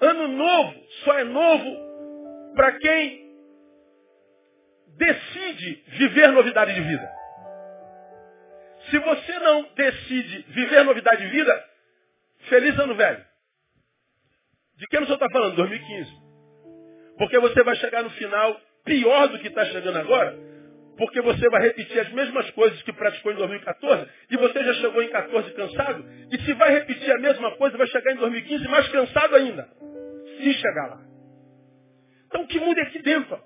Ano 0.00 0.28
novo 0.28 0.86
só 1.04 1.18
é 1.18 1.24
novo 1.24 1.92
para 2.54 2.72
quem 2.78 3.22
decide 4.96 5.84
viver 5.88 6.28
novidade 6.32 6.74
de 6.74 6.80
vida. 6.80 7.12
Se 8.90 8.98
você 8.98 9.38
não 9.38 9.62
decide 9.74 10.44
viver 10.48 10.84
novidade 10.84 11.22
de 11.24 11.30
vida, 11.30 11.64
feliz 12.48 12.78
ano 12.78 12.94
velho. 12.94 13.24
De 14.76 14.86
que 14.86 14.96
ano 14.96 15.06
senhor 15.06 15.16
está 15.16 15.30
falando? 15.30 15.56
2015. 15.56 16.10
Porque 17.16 17.38
você 17.38 17.62
vai 17.62 17.76
chegar 17.76 18.02
no 18.02 18.10
final 18.10 18.60
pior 18.84 19.28
do 19.28 19.38
que 19.38 19.48
está 19.48 19.64
chegando 19.66 19.98
agora, 19.98 20.36
porque 21.02 21.20
você 21.20 21.48
vai 21.48 21.62
repetir 21.62 21.98
as 21.98 22.12
mesmas 22.12 22.48
coisas 22.52 22.80
que 22.84 22.92
praticou 22.92 23.32
em 23.32 23.34
2014, 23.34 24.08
e 24.30 24.36
você 24.36 24.62
já 24.62 24.74
chegou 24.74 25.02
em 25.02 25.08
14 25.08 25.52
cansado, 25.52 26.08
e 26.30 26.38
se 26.42 26.54
vai 26.54 26.70
repetir 26.70 27.10
a 27.10 27.18
mesma 27.18 27.56
coisa, 27.56 27.76
vai 27.76 27.88
chegar 27.88 28.12
em 28.12 28.18
2015 28.18 28.68
mais 28.68 28.86
cansado 28.86 29.34
ainda. 29.34 29.68
Se 30.36 30.54
chegar 30.54 30.86
lá. 30.90 31.00
Então 32.26 32.46
que 32.46 32.60
muda 32.60 32.80
é 32.82 32.84
aqui 32.84 33.02
dentro. 33.02 33.36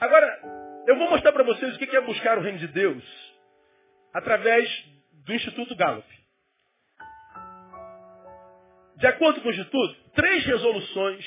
Agora, 0.00 0.40
eu 0.86 0.96
vou 0.96 1.10
mostrar 1.10 1.32
para 1.32 1.44
vocês 1.44 1.76
o 1.76 1.78
que 1.78 1.94
é 1.94 2.00
buscar 2.00 2.38
o 2.38 2.40
reino 2.40 2.58
de 2.58 2.68
Deus 2.68 3.04
através 4.14 4.70
do 5.26 5.34
Instituto 5.34 5.76
Gallup. 5.76 6.08
De 8.96 9.06
acordo 9.06 9.42
com 9.42 9.48
o 9.48 9.52
Instituto, 9.52 10.12
três 10.14 10.46
resoluções 10.46 11.26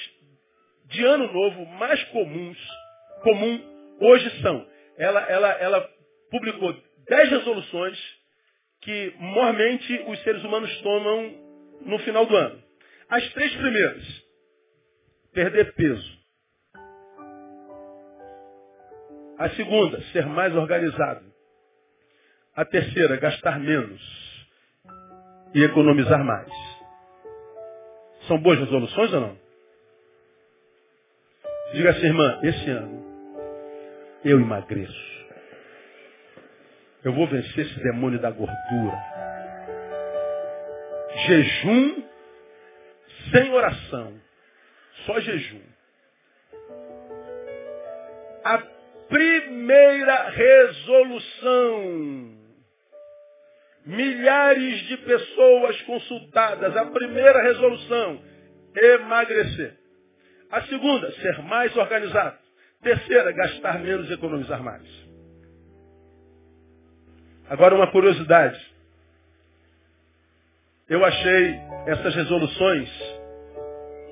de 0.85 1.05
ano 1.05 1.31
novo 1.31 1.63
mais 1.67 2.03
comuns, 2.05 2.57
comum 3.21 3.61
hoje 3.99 4.41
são. 4.41 4.67
Ela, 4.97 5.21
ela, 5.21 5.49
ela 5.53 5.89
publicou 6.29 6.75
dez 7.07 7.29
resoluções 7.29 7.97
que 8.81 9.13
mormente 9.19 10.03
os 10.07 10.21
seres 10.23 10.43
humanos 10.43 10.75
tomam 10.81 11.35
no 11.81 11.99
final 11.99 12.25
do 12.25 12.35
ano. 12.35 12.61
As 13.09 13.27
três 13.33 13.53
primeiras, 13.55 14.03
perder 15.33 15.73
peso. 15.73 16.21
A 19.37 19.49
segunda, 19.51 20.01
ser 20.11 20.25
mais 20.25 20.55
organizado. 20.55 21.25
A 22.55 22.65
terceira, 22.65 23.17
gastar 23.17 23.59
menos 23.59 24.01
e 25.53 25.63
economizar 25.63 26.23
mais. 26.23 26.51
São 28.27 28.39
boas 28.39 28.59
resoluções 28.59 29.13
ou 29.13 29.21
não? 29.21 29.37
Diga 31.73 31.91
assim, 31.91 32.05
irmã, 32.05 32.39
esse 32.43 32.69
ano 32.69 33.10
eu 34.23 34.39
emagreço. 34.39 35.11
Eu 37.03 37.13
vou 37.13 37.27
vencer 37.27 37.65
esse 37.65 37.83
demônio 37.83 38.19
da 38.19 38.29
gordura. 38.29 38.97
Jejum 41.25 42.03
sem 43.31 43.51
oração. 43.51 44.13
Só 45.05 45.19
jejum. 45.19 45.61
A 48.43 48.57
primeira 49.09 50.29
resolução. 50.29 52.37
Milhares 53.85 54.79
de 54.87 54.97
pessoas 54.97 55.81
consultadas. 55.81 56.77
A 56.77 56.85
primeira 56.85 57.41
resolução. 57.41 58.21
Emagrecer. 58.75 59.75
A 60.51 60.61
segunda, 60.63 61.11
ser 61.13 61.41
mais 61.43 61.75
organizado. 61.75 62.40
Terceira, 62.81 63.31
gastar 63.31 63.79
menos 63.79 64.09
e 64.09 64.13
economizar 64.13 64.63
mais. 64.63 64.87
Agora 67.49 67.75
uma 67.75 67.91
curiosidade. 67.91 68.59
Eu 70.89 71.05
achei 71.05 71.55
essas 71.87 72.15
resoluções 72.15 72.89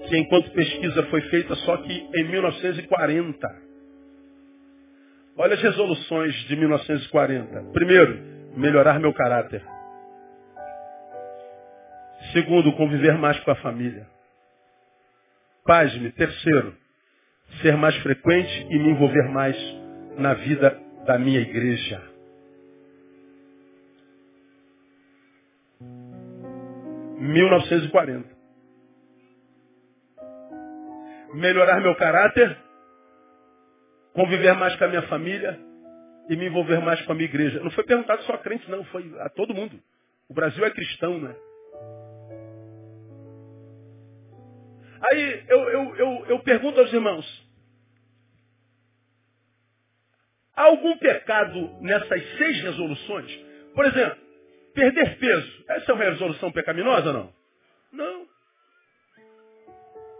que 0.07 0.17
enquanto 0.17 0.51
pesquisa 0.51 1.03
foi 1.07 1.21
feita 1.29 1.55
só 1.55 1.77
que 1.77 2.09
em 2.15 2.23
1940. 2.25 3.69
Olha 5.37 5.53
as 5.55 5.61
resoluções 5.61 6.35
de 6.47 6.55
1940. 6.55 7.71
Primeiro, 7.71 8.19
melhorar 8.57 8.99
meu 8.99 9.13
caráter. 9.13 9.63
Segundo, 12.33 12.73
conviver 12.73 13.17
mais 13.17 13.39
com 13.39 13.51
a 13.51 13.55
família. 13.55 14.05
Pasme. 15.65 16.11
Terceiro, 16.11 16.75
ser 17.61 17.75
mais 17.75 17.95
frequente 17.97 18.67
e 18.69 18.79
me 18.79 18.89
envolver 18.89 19.29
mais 19.29 19.57
na 20.17 20.33
vida 20.33 20.79
da 21.05 21.17
minha 21.17 21.39
igreja. 21.39 22.09
1940. 27.19 28.39
Melhorar 31.33 31.79
meu 31.81 31.95
caráter, 31.95 32.57
conviver 34.13 34.53
mais 34.53 34.75
com 34.77 34.85
a 34.85 34.87
minha 34.87 35.03
família 35.03 35.59
e 36.29 36.35
me 36.35 36.47
envolver 36.47 36.79
mais 36.79 37.01
com 37.03 37.11
a 37.11 37.15
minha 37.15 37.27
igreja. 37.27 37.59
Não 37.61 37.71
foi 37.71 37.83
perguntado 37.83 38.23
só 38.23 38.33
a 38.33 38.37
crente, 38.37 38.69
não, 38.69 38.83
foi 38.85 39.13
a 39.19 39.29
todo 39.29 39.53
mundo. 39.53 39.79
O 40.27 40.33
Brasil 40.33 40.63
é 40.65 40.71
cristão, 40.71 41.19
né? 41.19 41.35
Aí 45.01 45.45
eu, 45.47 45.69
eu, 45.69 45.95
eu, 45.95 46.25
eu 46.29 46.39
pergunto 46.39 46.79
aos 46.79 46.91
irmãos, 46.91 47.47
há 50.55 50.63
algum 50.63 50.97
pecado 50.97 51.77
nessas 51.81 52.37
seis 52.37 52.61
resoluções? 52.61 53.31
Por 53.73 53.85
exemplo, 53.85 54.29
Perder 54.73 55.17
peso. 55.17 55.63
Essa 55.67 55.91
é 55.91 55.95
uma 55.95 56.03
resolução 56.05 56.51
pecaminosa 56.51 57.07
ou 57.07 57.13
não? 57.13 57.33
Não. 57.91 58.25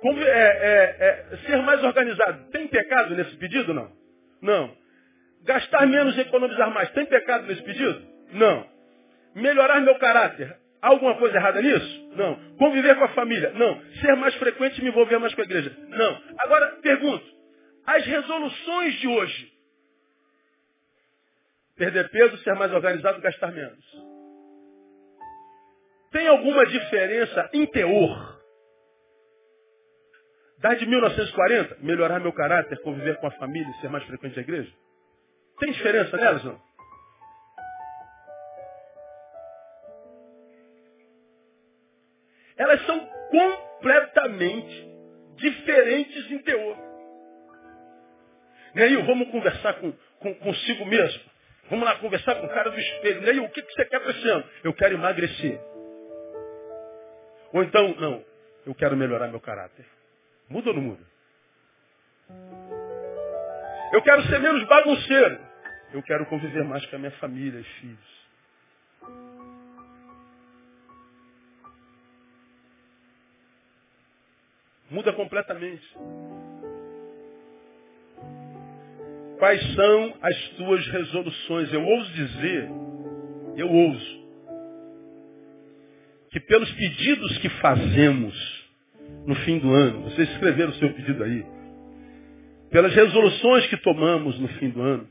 Como, 0.01 0.21
é, 0.21 0.27
é, 0.27 1.27
é, 1.33 1.37
ser 1.45 1.61
mais 1.61 1.83
organizado. 1.83 2.49
Tem 2.51 2.67
pecado 2.67 3.15
nesse 3.15 3.35
pedido? 3.37 3.73
Não. 3.73 3.91
Não. 4.41 4.75
Gastar 5.43 5.87
menos 5.87 6.17
e 6.17 6.21
economizar 6.21 6.71
mais. 6.73 6.89
Tem 6.91 7.05
pecado 7.05 7.47
nesse 7.47 7.61
pedido? 7.63 8.05
Não. 8.33 8.67
Melhorar 9.35 9.81
meu 9.81 9.97
caráter. 9.99 10.57
Há 10.81 10.89
alguma 10.89 11.15
coisa 11.17 11.35
errada 11.35 11.61
nisso? 11.61 12.09
Não. 12.15 12.55
Conviver 12.57 12.95
com 12.95 13.03
a 13.03 13.09
família? 13.09 13.51
Não. 13.51 13.81
Ser 14.01 14.15
mais 14.15 14.33
frequente 14.35 14.79
e 14.79 14.83
me 14.83 14.89
envolver 14.89 15.17
mais 15.17 15.33
com 15.33 15.41
a 15.41 15.43
igreja? 15.43 15.75
Não. 15.89 16.21
Agora, 16.39 16.67
pergunto. 16.81 17.25
As 17.85 18.05
resoluções 18.05 18.95
de 18.95 19.07
hoje. 19.07 19.51
Perder 21.75 22.09
peso, 22.09 22.37
ser 22.39 22.53
mais 22.55 22.73
organizado, 22.73 23.21
gastar 23.21 23.51
menos. 23.51 23.85
Tem 26.11 26.27
alguma 26.27 26.65
diferença 26.65 27.49
em 27.53 27.65
teor? 27.67 28.39
Da 30.59 30.73
de 30.73 30.85
1940, 30.85 31.77
melhorar 31.81 32.19
meu 32.19 32.33
caráter, 32.33 32.81
conviver 32.81 33.17
com 33.17 33.27
a 33.27 33.31
família, 33.31 33.73
ser 33.79 33.89
mais 33.89 34.03
frequente 34.05 34.37
à 34.37 34.41
igreja? 34.41 34.71
Tem 35.59 35.71
diferença 35.71 36.17
nelas, 36.17 36.43
não? 36.43 36.68
Diferentes 45.69 46.31
em 46.31 46.39
teor. 46.39 46.77
Neil, 48.73 49.05
vamos 49.05 49.29
conversar 49.29 49.73
com, 49.75 49.91
com, 50.19 50.33
consigo 50.35 50.85
mesmo. 50.85 51.23
Vamos 51.69 51.85
lá 51.85 51.95
conversar 51.97 52.35
com 52.35 52.47
o 52.47 52.49
cara 52.49 52.69
do 52.69 52.79
espelho. 52.79 53.21
Neil, 53.21 53.43
o 53.43 53.49
que, 53.49 53.61
que 53.61 53.73
você 53.73 53.85
quer 53.85 53.99
para 53.99 54.11
esse 54.11 54.29
ano? 54.29 54.43
Eu 54.63 54.73
quero 54.73 54.95
emagrecer. 54.95 55.59
Ou 57.53 57.63
então, 57.63 57.95
não, 57.95 58.23
eu 58.65 58.75
quero 58.75 58.95
melhorar 58.95 59.27
meu 59.27 59.39
caráter. 59.39 59.85
Muda 60.49 60.69
ou 60.69 60.75
não 60.75 60.81
muda? 60.81 61.03
Eu 63.91 64.01
quero 64.03 64.23
ser 64.23 64.39
menos 64.39 64.67
bagunceiro. 64.67 65.39
Eu 65.93 66.03
quero 66.03 66.25
conviver 66.27 66.63
mais 66.63 66.85
com 66.87 66.95
a 66.95 66.99
minha 66.99 67.11
família 67.13 67.59
e 67.59 67.63
filhos. 67.63 68.18
Muda 74.89 75.13
completamente. 75.13 75.85
Quais 79.37 79.61
são 79.73 80.13
as 80.21 80.49
tuas 80.57 80.87
resoluções? 80.87 81.71
Eu 81.71 81.85
ouso 81.85 82.11
dizer, 82.11 82.69
eu 83.55 83.71
ouso, 83.71 84.19
que 86.31 86.39
pelos 86.41 86.71
pedidos 86.73 87.37
que 87.37 87.49
fazemos 87.49 88.67
no 89.25 89.35
fim 89.35 89.57
do 89.59 89.73
ano, 89.73 90.01
vocês 90.03 90.29
escreveram 90.31 90.71
o 90.71 90.75
seu 90.75 90.93
pedido 90.93 91.23
aí, 91.23 91.45
pelas 92.69 92.93
resoluções 92.93 93.65
que 93.67 93.77
tomamos 93.77 94.37
no 94.39 94.47
fim 94.59 94.69
do 94.69 94.81
ano, 94.81 95.07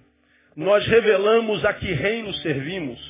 nós 0.54 0.87
revelamos 0.87 1.64
a 1.64 1.73
que 1.73 1.92
reino 1.92 2.32
servimos, 2.35 3.00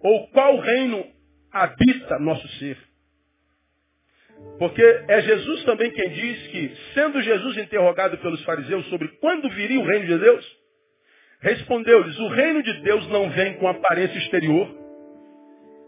ou 0.00 0.28
qual 0.28 0.58
reino 0.60 1.06
habita 1.52 2.18
nosso 2.18 2.46
ser. 2.58 2.76
Porque 4.58 4.82
é 4.82 5.22
Jesus 5.22 5.64
também 5.64 5.90
quem 5.90 6.10
diz 6.10 6.46
que, 6.48 6.76
sendo 6.92 7.22
Jesus 7.22 7.56
interrogado 7.56 8.18
pelos 8.18 8.44
fariseus 8.44 8.86
sobre 8.88 9.08
quando 9.18 9.48
viria 9.48 9.80
o 9.80 9.86
reino 9.86 10.06
de 10.06 10.18
Deus, 10.18 10.58
respondeu-lhes, 11.40 12.18
o 12.18 12.28
reino 12.28 12.62
de 12.62 12.72
Deus 12.82 13.08
não 13.08 13.30
vem 13.30 13.54
com 13.54 13.66
aparência 13.66 14.18
exterior, 14.18 14.68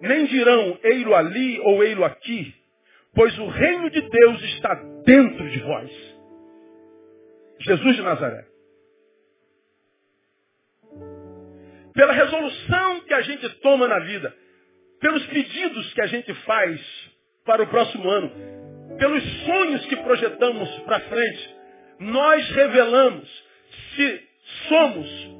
nem 0.00 0.24
dirão 0.24 0.78
ei-lo 0.82 1.14
ali 1.14 1.60
ou 1.60 1.84
ei-lo 1.84 2.02
aqui, 2.02 2.54
pois 3.14 3.38
o 3.38 3.46
reino 3.46 3.90
de 3.90 4.00
Deus 4.00 4.42
está 4.54 4.74
dentro 5.04 5.50
de 5.50 5.58
vós. 5.60 5.90
Jesus 7.60 7.96
de 7.96 8.02
Nazaré. 8.02 8.46
Pela 11.94 12.12
resolução 12.14 13.00
que 13.02 13.12
a 13.12 13.20
gente 13.20 13.48
toma 13.60 13.86
na 13.86 13.98
vida, 14.00 14.34
pelos 14.98 15.26
pedidos 15.26 15.92
que 15.92 16.00
a 16.00 16.06
gente 16.06 16.32
faz 16.46 17.01
para 17.44 17.62
o 17.62 17.66
próximo 17.66 18.08
ano, 18.08 18.30
pelos 18.98 19.44
sonhos 19.44 19.86
que 19.86 19.96
projetamos 19.96 20.68
para 20.80 21.00
frente, 21.00 21.56
nós 21.98 22.48
revelamos 22.50 23.44
se 23.94 24.28
somos 24.68 25.32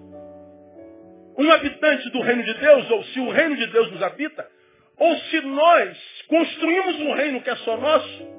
um 1.39 1.51
habitante 1.51 2.11
do 2.11 2.21
reino 2.21 2.43
de 2.43 2.55
Deus, 2.55 2.91
ou 2.91 3.05
se 3.05 3.21
o 3.21 3.31
reino 3.31 3.57
de 3.57 3.67
Deus 3.69 3.91
nos 3.91 4.03
habita, 4.03 4.49
ou 4.99 5.17
se 5.17 5.41
nós 5.43 6.23
construímos 6.29 7.01
um 7.01 7.15
reino 7.15 7.43
que 7.43 7.51
é 7.51 7.57
só 7.57 7.77
nosso, 7.77 8.33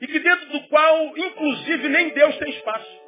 e 0.00 0.06
que 0.06 0.18
dentro 0.18 0.46
do 0.48 0.60
qual, 0.68 1.16
inclusive, 1.16 1.88
nem 1.88 2.10
Deus 2.10 2.36
tem 2.38 2.50
espaço. 2.50 3.02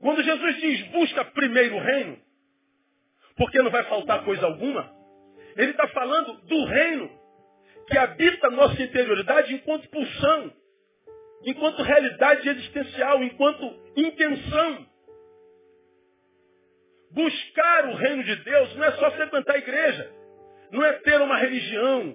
Quando 0.00 0.22
Jesus 0.22 0.56
diz 0.60 0.82
busca 0.88 1.24
primeiro 1.24 1.76
o 1.76 1.80
reino, 1.80 2.16
porque 3.36 3.60
não 3.62 3.70
vai 3.70 3.84
faltar 3.84 4.24
coisa 4.24 4.46
alguma, 4.46 4.90
ele 5.56 5.70
está 5.70 5.86
falando 5.88 6.34
do 6.42 6.64
reino 6.66 7.10
que 7.86 7.96
habita 7.96 8.50
nossa 8.50 8.82
interioridade 8.82 9.54
enquanto 9.54 9.88
pulsão, 9.88 10.52
enquanto 11.44 11.82
realidade 11.82 12.48
existencial, 12.48 13.22
enquanto 13.22 13.64
intenção. 13.96 14.86
Buscar 17.10 17.88
o 17.88 17.94
reino 17.94 18.24
de 18.24 18.36
Deus 18.36 18.76
não 18.76 18.84
é 18.84 18.92
só 18.92 19.10
frequentar 19.12 19.54
a 19.54 19.58
igreja, 19.58 20.12
não 20.72 20.84
é 20.84 20.92
ter 20.94 21.20
uma 21.20 21.38
religião, 21.38 22.14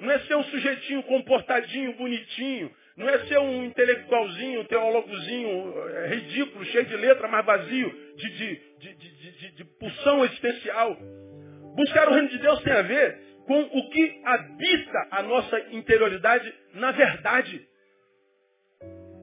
não 0.00 0.10
é 0.10 0.18
ser 0.20 0.34
um 0.36 0.44
sujeitinho 0.44 1.02
comportadinho, 1.02 1.96
bonitinho, 1.96 2.74
não 2.98 3.08
é 3.08 3.18
ser 3.26 3.38
um 3.38 3.64
intelectualzinho, 3.64 4.60
um 4.60 4.64
teólogozinho 4.64 5.74
é, 5.88 6.06
ridículo, 6.08 6.64
cheio 6.64 6.84
de 6.84 6.96
letra, 6.96 7.28
mas 7.28 7.46
vazio 7.46 7.88
de, 8.16 8.30
de, 8.30 8.94
de, 8.94 9.50
de, 9.52 9.64
pulsão 9.78 10.24
existencial. 10.24 10.96
Buscar 11.76 12.08
o 12.08 12.12
reino 12.12 12.28
de 12.28 12.38
Deus 12.38 12.60
tem 12.62 12.72
a 12.72 12.82
ver 12.82 13.16
com 13.46 13.60
o 13.60 13.90
que 13.90 14.20
habita 14.24 15.08
a 15.12 15.22
nossa 15.22 15.60
interioridade 15.70 16.52
na 16.74 16.90
verdade. 16.90 17.64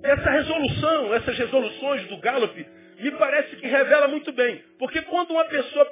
Essa 0.03 0.29
resolução, 0.29 1.13
essas 1.13 1.37
resoluções 1.37 2.07
do 2.07 2.17
Gallup, 2.21 2.65
me 2.97 3.11
parece 3.11 3.57
que 3.57 3.67
revela 3.67 4.07
muito 4.07 4.31
bem. 4.31 4.63
Porque 4.79 5.01
quando 5.01 5.31
uma 5.31 5.45
pessoa 5.45 5.91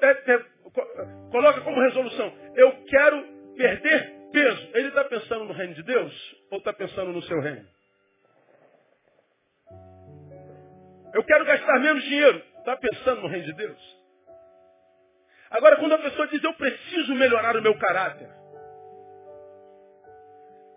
coloca 1.31 1.59
como 1.61 1.81
resolução, 1.81 2.33
eu 2.55 2.71
quero 2.87 3.25
perder 3.57 4.23
peso, 4.31 4.69
ele 4.73 4.87
está 4.87 5.03
pensando 5.03 5.43
no 5.43 5.53
reino 5.53 5.73
de 5.73 5.83
Deus 5.83 6.42
ou 6.53 6.59
está 6.59 6.71
pensando 6.71 7.11
no 7.11 7.21
seu 7.23 7.39
reino? 7.39 7.67
Eu 11.13 11.23
quero 11.23 11.45
gastar 11.45 11.79
menos 11.79 12.03
dinheiro, 12.03 12.43
está 12.59 12.77
pensando 12.77 13.21
no 13.21 13.27
reino 13.27 13.45
de 13.45 13.53
Deus? 13.53 14.03
Agora, 15.49 15.77
quando 15.77 15.93
a 15.93 15.97
pessoa 15.97 16.27
diz, 16.27 16.43
eu 16.43 16.53
preciso 16.53 17.15
melhorar 17.15 17.57
o 17.57 17.61
meu 17.61 17.75
caráter. 17.77 18.29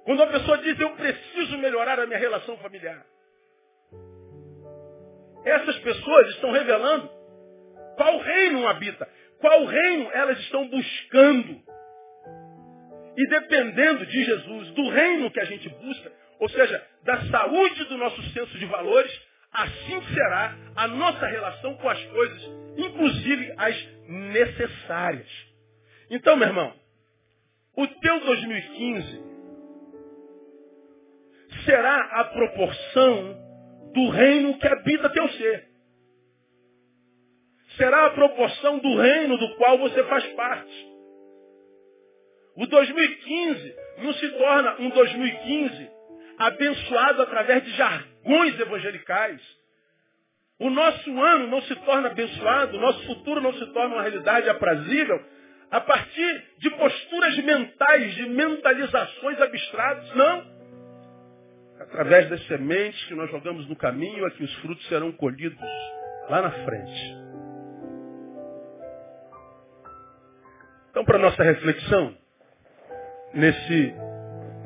Quando 0.04 0.22
a 0.22 0.26
pessoa 0.28 0.58
diz, 0.58 0.80
eu 0.80 0.96
preciso 0.96 1.58
melhorar 1.58 2.00
a 2.00 2.06
minha 2.06 2.18
relação 2.18 2.56
familiar. 2.58 3.04
Essas 5.44 5.78
pessoas 5.80 6.28
estão 6.30 6.52
revelando 6.52 7.10
qual 7.96 8.18
reino 8.18 8.66
habita, 8.66 9.08
qual 9.40 9.64
reino 9.64 10.10
elas 10.12 10.38
estão 10.40 10.68
buscando. 10.68 11.62
E 13.16 13.28
dependendo 13.28 14.04
de 14.04 14.24
Jesus, 14.24 14.70
do 14.70 14.88
reino 14.90 15.30
que 15.30 15.40
a 15.40 15.44
gente 15.44 15.68
busca, 15.68 16.12
ou 16.38 16.48
seja, 16.50 16.86
da 17.04 17.20
saúde 17.30 17.84
do 17.84 17.96
nosso 17.96 18.22
senso 18.32 18.58
de 18.58 18.66
valores, 18.66 19.10
assim 19.52 20.02
será 20.12 20.54
a 20.74 20.88
nossa 20.88 21.26
relação 21.26 21.74
com 21.76 21.88
as 21.88 22.02
coisas, 22.04 22.42
inclusive 22.76 23.54
as 23.56 23.88
necessárias. 24.08 25.28
Então, 26.10 26.36
meu 26.36 26.48
irmão, 26.48 26.74
o 27.76 27.86
teu 27.86 28.20
2015 28.20 29.24
será 31.64 32.20
a 32.20 32.24
proporção 32.24 33.46
do 33.94 34.10
reino 34.10 34.58
que 34.58 34.68
habita 34.68 35.10
teu 35.10 35.28
ser. 35.30 35.68
Será 37.76 38.06
a 38.06 38.10
proporção 38.10 38.78
do 38.78 38.96
reino 38.96 39.36
do 39.36 39.54
qual 39.56 39.78
você 39.78 40.02
faz 40.04 40.26
parte. 40.34 40.85
O 42.56 42.66
2015 42.66 43.76
não 43.98 44.14
se 44.14 44.28
torna 44.30 44.76
um 44.80 44.88
2015 44.88 45.90
abençoado 46.38 47.22
através 47.22 47.64
de 47.64 47.70
jargões 47.72 48.58
evangelicais. 48.58 49.40
O 50.58 50.70
nosso 50.70 51.20
ano 51.20 51.48
não 51.48 51.60
se 51.62 51.74
torna 51.76 52.08
abençoado, 52.08 52.76
o 52.76 52.80
nosso 52.80 53.06
futuro 53.06 53.42
não 53.42 53.52
se 53.52 53.66
torna 53.72 53.96
uma 53.96 54.02
realidade 54.02 54.48
aprazível 54.48 55.22
a 55.70 55.80
partir 55.80 56.44
de 56.58 56.70
posturas 56.70 57.36
mentais, 57.38 58.14
de 58.14 58.28
mentalizações 58.28 59.40
abstratas, 59.40 60.14
não. 60.14 60.56
Através 61.80 62.30
das 62.30 62.46
sementes 62.46 63.04
que 63.04 63.14
nós 63.14 63.30
jogamos 63.30 63.68
no 63.68 63.76
caminho, 63.76 64.26
é 64.26 64.30
que 64.30 64.44
os 64.44 64.54
frutos 64.56 64.86
serão 64.88 65.12
colhidos 65.12 65.60
lá 66.30 66.40
na 66.40 66.50
frente. 66.50 67.16
Então, 70.90 71.04
para 71.04 71.18
nossa 71.18 71.42
reflexão, 71.42 72.16
nesse, 73.36 73.94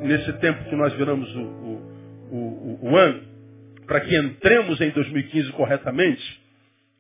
nesse 0.01 0.33
tempo 0.35 0.65
que 0.65 0.77
nós 0.77 0.93
viramos 0.95 1.29
o, 1.35 1.41
o, 1.41 1.77
o, 2.31 2.91
o 2.91 2.97
ano, 2.97 3.29
para 3.87 4.01
que 4.01 4.17
entremos 4.17 4.81
em 4.81 4.91
2015 4.91 5.53
corretamente, 5.53 6.41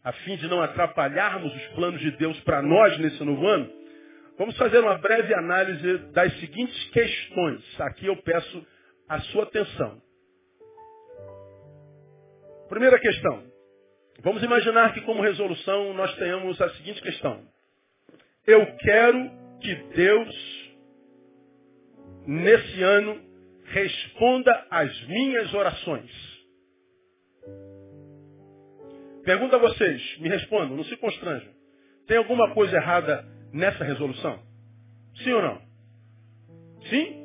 a 0.02 0.12
fim 0.12 0.36
de 0.36 0.48
não 0.48 0.60
atrapalharmos 0.60 1.54
os 1.54 1.66
planos 1.68 2.00
de 2.00 2.10
Deus 2.12 2.38
para 2.40 2.60
nós 2.62 2.98
nesse 2.98 3.22
novo 3.22 3.46
ano, 3.46 3.70
vamos 4.36 4.56
fazer 4.56 4.80
uma 4.80 4.98
breve 4.98 5.32
análise 5.34 5.98
das 6.12 6.32
seguintes 6.40 6.90
questões. 6.90 7.80
Aqui 7.80 8.06
eu 8.06 8.16
peço 8.16 8.66
a 9.08 9.20
sua 9.20 9.44
atenção. 9.44 10.02
Primeira 12.68 12.98
questão. 12.98 13.44
Vamos 14.22 14.42
imaginar 14.42 14.92
que 14.92 15.00
como 15.02 15.22
resolução 15.22 15.92
nós 15.94 16.14
tenhamos 16.16 16.60
a 16.60 16.68
seguinte 16.70 17.00
questão. 17.02 17.42
Eu 18.46 18.66
quero 18.78 19.30
que 19.60 19.74
Deus, 19.94 20.59
nesse 22.30 22.80
ano, 22.80 23.20
responda 23.64 24.66
às 24.70 25.06
minhas 25.08 25.52
orações. 25.52 26.10
Pergunto 29.24 29.56
a 29.56 29.58
vocês, 29.58 30.18
me 30.20 30.28
respondam, 30.28 30.76
não 30.76 30.84
se 30.84 30.96
constranjam. 30.96 31.52
Tem 32.06 32.18
alguma 32.18 32.54
coisa 32.54 32.76
errada 32.76 33.26
nessa 33.52 33.82
resolução? 33.82 34.40
Sim 35.24 35.32
ou 35.32 35.42
não? 35.42 35.62
Sim? 36.88 37.20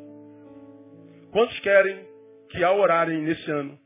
Quantos 1.32 1.60
querem 1.60 2.04
que 2.50 2.64
ao 2.64 2.80
orarem 2.80 3.22
nesse 3.22 3.50
ano, 3.52 3.80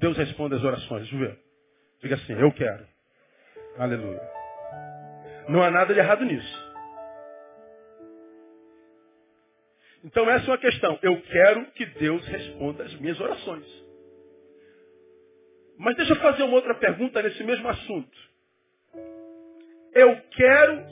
Deus 0.00 0.16
responda 0.16 0.56
as 0.56 0.64
orações? 0.64 1.02
Deixa 1.02 1.14
eu 1.14 1.20
ver. 1.20 1.38
Diga 2.02 2.14
assim, 2.14 2.32
eu 2.32 2.50
quero. 2.52 2.86
Aleluia. 3.76 4.22
Não 5.48 5.62
há 5.62 5.70
nada 5.70 5.92
de 5.92 6.00
errado 6.00 6.24
nisso. 6.24 6.71
Então 10.04 10.28
essa 10.28 10.46
é 10.46 10.48
uma 10.48 10.58
questão. 10.58 10.98
Eu 11.02 11.20
quero 11.22 11.66
que 11.72 11.86
Deus 11.86 12.26
responda 12.26 12.84
as 12.84 12.94
minhas 12.94 13.20
orações. 13.20 13.66
Mas 15.78 15.96
deixa 15.96 16.12
eu 16.12 16.20
fazer 16.20 16.42
uma 16.42 16.54
outra 16.54 16.74
pergunta 16.74 17.22
nesse 17.22 17.42
mesmo 17.44 17.68
assunto. 17.68 18.18
Eu 19.94 20.20
quero 20.30 20.86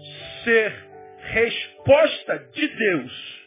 ser 0.45 0.73
resposta 1.19 2.39
de 2.53 2.69
Deus. 2.69 3.41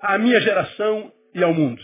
À 0.00 0.18
minha 0.18 0.40
geração 0.40 1.12
e 1.34 1.42
ao 1.42 1.52
mundo. 1.52 1.82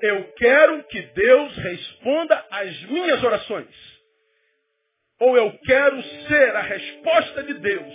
Eu 0.00 0.32
quero 0.32 0.84
que 0.84 1.00
Deus 1.00 1.56
responda 1.56 2.46
às 2.50 2.82
minhas 2.84 3.22
orações. 3.22 3.93
Ou 5.20 5.36
eu 5.36 5.56
quero 5.58 6.02
ser 6.02 6.56
a 6.56 6.62
resposta 6.62 7.42
de 7.44 7.54
Deus 7.54 7.94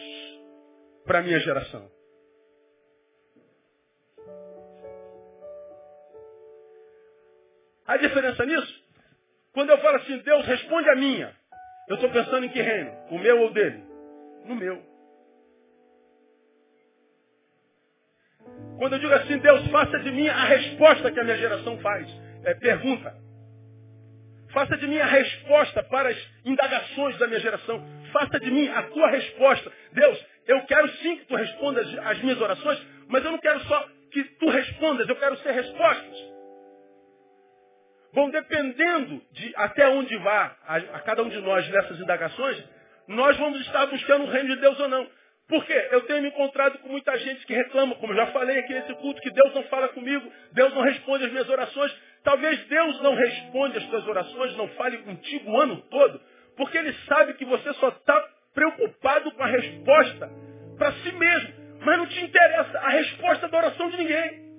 para 1.05 1.19
a 1.19 1.21
minha 1.21 1.39
geração. 1.39 1.89
A 7.85 7.97
diferença 7.97 8.45
nisso? 8.45 8.83
Quando 9.51 9.71
eu 9.71 9.77
falo 9.79 9.97
assim, 9.97 10.17
Deus 10.19 10.45
responde 10.45 10.89
a 10.89 10.95
minha, 10.95 11.35
eu 11.87 11.95
estou 11.95 12.09
pensando 12.11 12.45
em 12.45 12.49
que 12.49 12.61
reino? 12.61 12.91
O 13.09 13.17
meu 13.17 13.41
ou 13.41 13.51
dele? 13.51 13.83
No 14.45 14.55
meu. 14.55 14.79
Quando 18.77 18.93
eu 18.93 18.99
digo 18.99 19.13
assim, 19.13 19.37
Deus, 19.39 19.67
faça 19.69 19.99
de 19.99 20.11
mim 20.11 20.27
a 20.27 20.45
resposta 20.45 21.11
que 21.11 21.19
a 21.19 21.23
minha 21.23 21.37
geração 21.37 21.77
faz. 21.79 22.07
É, 22.43 22.53
pergunta. 22.53 23.28
Faça 24.51 24.77
de 24.77 24.87
mim 24.87 24.97
a 24.97 25.05
resposta 25.05 25.83
para 25.83 26.09
as 26.09 26.17
indagações 26.43 27.17
da 27.17 27.27
minha 27.27 27.39
geração. 27.39 27.83
Faça 28.11 28.39
de 28.39 28.49
mim 28.49 28.67
a 28.67 28.83
tua 28.83 29.09
resposta. 29.09 29.71
Deus, 29.93 30.25
eu 30.47 30.61
quero 30.65 30.89
sim 30.97 31.17
que 31.17 31.25
tu 31.25 31.35
respondas 31.35 31.87
as 31.99 32.19
minhas 32.21 32.41
orações, 32.41 32.81
mas 33.07 33.23
eu 33.23 33.31
não 33.31 33.39
quero 33.39 33.59
só 33.61 33.87
que 34.11 34.23
tu 34.23 34.49
respondas, 34.49 35.07
eu 35.07 35.15
quero 35.15 35.37
ser 35.37 35.51
respostas. 35.51 36.29
Bom, 38.11 38.29
dependendo 38.31 39.21
de 39.31 39.53
até 39.55 39.87
onde 39.87 40.17
vá 40.17 40.55
a, 40.65 40.77
a, 40.77 40.99
cada 41.01 41.21
um 41.21 41.29
de 41.29 41.39
nós 41.41 41.67
nessas 41.69 41.99
indagações, 41.99 42.63
nós 43.07 43.37
vamos 43.37 43.61
estar 43.61 43.85
buscando 43.85 44.25
o 44.25 44.29
reino 44.29 44.55
de 44.55 44.61
Deus 44.61 44.79
ou 44.79 44.87
não. 44.87 45.07
Por 45.47 45.65
quê? 45.65 45.87
Eu 45.91 46.01
tenho 46.01 46.21
me 46.21 46.29
encontrado 46.29 46.77
com 46.79 46.89
muita 46.89 47.15
gente 47.17 47.45
que 47.45 47.53
reclama, 47.53 47.95
como 47.95 48.13
eu 48.13 48.17
já 48.17 48.27
falei 48.27 48.59
aqui 48.59 48.73
nesse 48.73 48.93
culto, 48.95 49.21
que 49.21 49.31
Deus 49.31 49.53
não 49.53 49.63
fala 49.63 49.89
comigo, 49.89 50.31
Deus 50.51 50.73
não 50.73 50.81
responde 50.81 51.25
as 51.25 51.31
minhas 51.31 51.49
orações. 51.49 51.95
Talvez 52.23 52.59
Deus 52.67 53.01
não 53.01 53.15
responda 53.15 53.77
as 53.77 53.85
suas 53.85 54.07
orações, 54.07 54.55
não 54.57 54.67
fale 54.69 54.97
contigo 54.99 55.51
o 55.51 55.59
ano 55.59 55.77
todo, 55.89 56.21
porque 56.57 56.77
Ele 56.77 56.93
sabe 57.07 57.33
que 57.35 57.45
você 57.45 57.73
só 57.75 57.89
está 57.89 58.27
preocupado 58.53 59.31
com 59.31 59.43
a 59.43 59.47
resposta 59.47 60.29
para 60.77 60.91
si 60.93 61.11
mesmo. 61.13 61.53
Mas 61.81 61.97
não 61.97 62.07
te 62.07 62.19
interessa 62.21 62.77
a 62.79 62.89
resposta 62.89 63.47
da 63.47 63.57
oração 63.57 63.89
de 63.89 63.97
ninguém. 63.97 64.49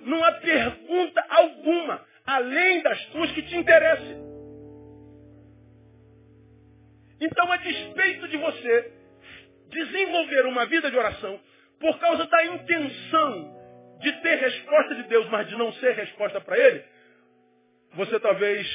Não 0.00 0.24
há 0.24 0.32
pergunta 0.32 1.24
alguma, 1.28 2.04
além 2.26 2.82
das 2.82 3.04
tuas 3.06 3.30
que 3.32 3.42
te 3.42 3.56
interessem. 3.56 4.28
Então, 7.20 7.50
a 7.52 7.56
despeito 7.56 8.28
de 8.28 8.36
você 8.36 8.92
desenvolver 9.70 10.46
uma 10.46 10.66
vida 10.66 10.90
de 10.90 10.96
oração 10.96 11.38
por 11.78 11.98
causa 11.98 12.26
da 12.26 12.44
intenção 12.46 13.57
de 13.98 14.12
ter 14.20 14.36
resposta 14.36 14.94
de 14.94 15.02
Deus, 15.04 15.28
mas 15.30 15.48
de 15.48 15.56
não 15.56 15.72
ser 15.74 15.92
resposta 15.94 16.40
para 16.40 16.58
Ele, 16.58 16.84
você 17.94 18.18
talvez 18.20 18.66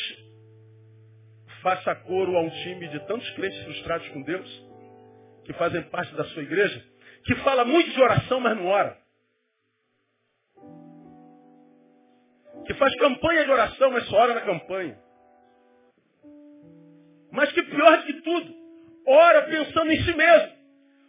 faça 1.62 1.96
coro 1.96 2.36
a 2.38 2.42
um 2.42 2.50
time 2.50 2.88
de 2.90 3.00
tantos 3.08 3.30
crentes 3.32 3.64
frustrados 3.64 4.08
com 4.10 4.22
Deus, 4.22 4.64
que 5.46 5.54
fazem 5.54 5.82
parte 5.84 6.14
da 6.16 6.26
sua 6.26 6.44
igreja, 6.44 6.84
que 7.26 7.36
fala 7.36 7.64
muito 7.64 7.90
de 7.90 8.02
oração, 8.02 8.40
mas 8.40 8.58
não 8.58 8.68
ora. 8.68 8.98
Que 12.66 12.74
faz 12.76 12.96
campanha 12.96 13.46
de 13.46 13.52
oração, 13.52 13.92
mas 13.92 14.06
só 14.08 14.18
ora 14.18 14.36
na 14.36 14.42
campanha. 14.42 14.98
Mas 17.32 17.52
que 17.52 17.64
pior 17.64 18.06
que 18.06 18.14
tudo, 18.22 18.54
ora 19.08 19.44
pensando 19.44 19.92
em 19.92 20.04
si 20.04 20.16
mesmo. 20.16 20.54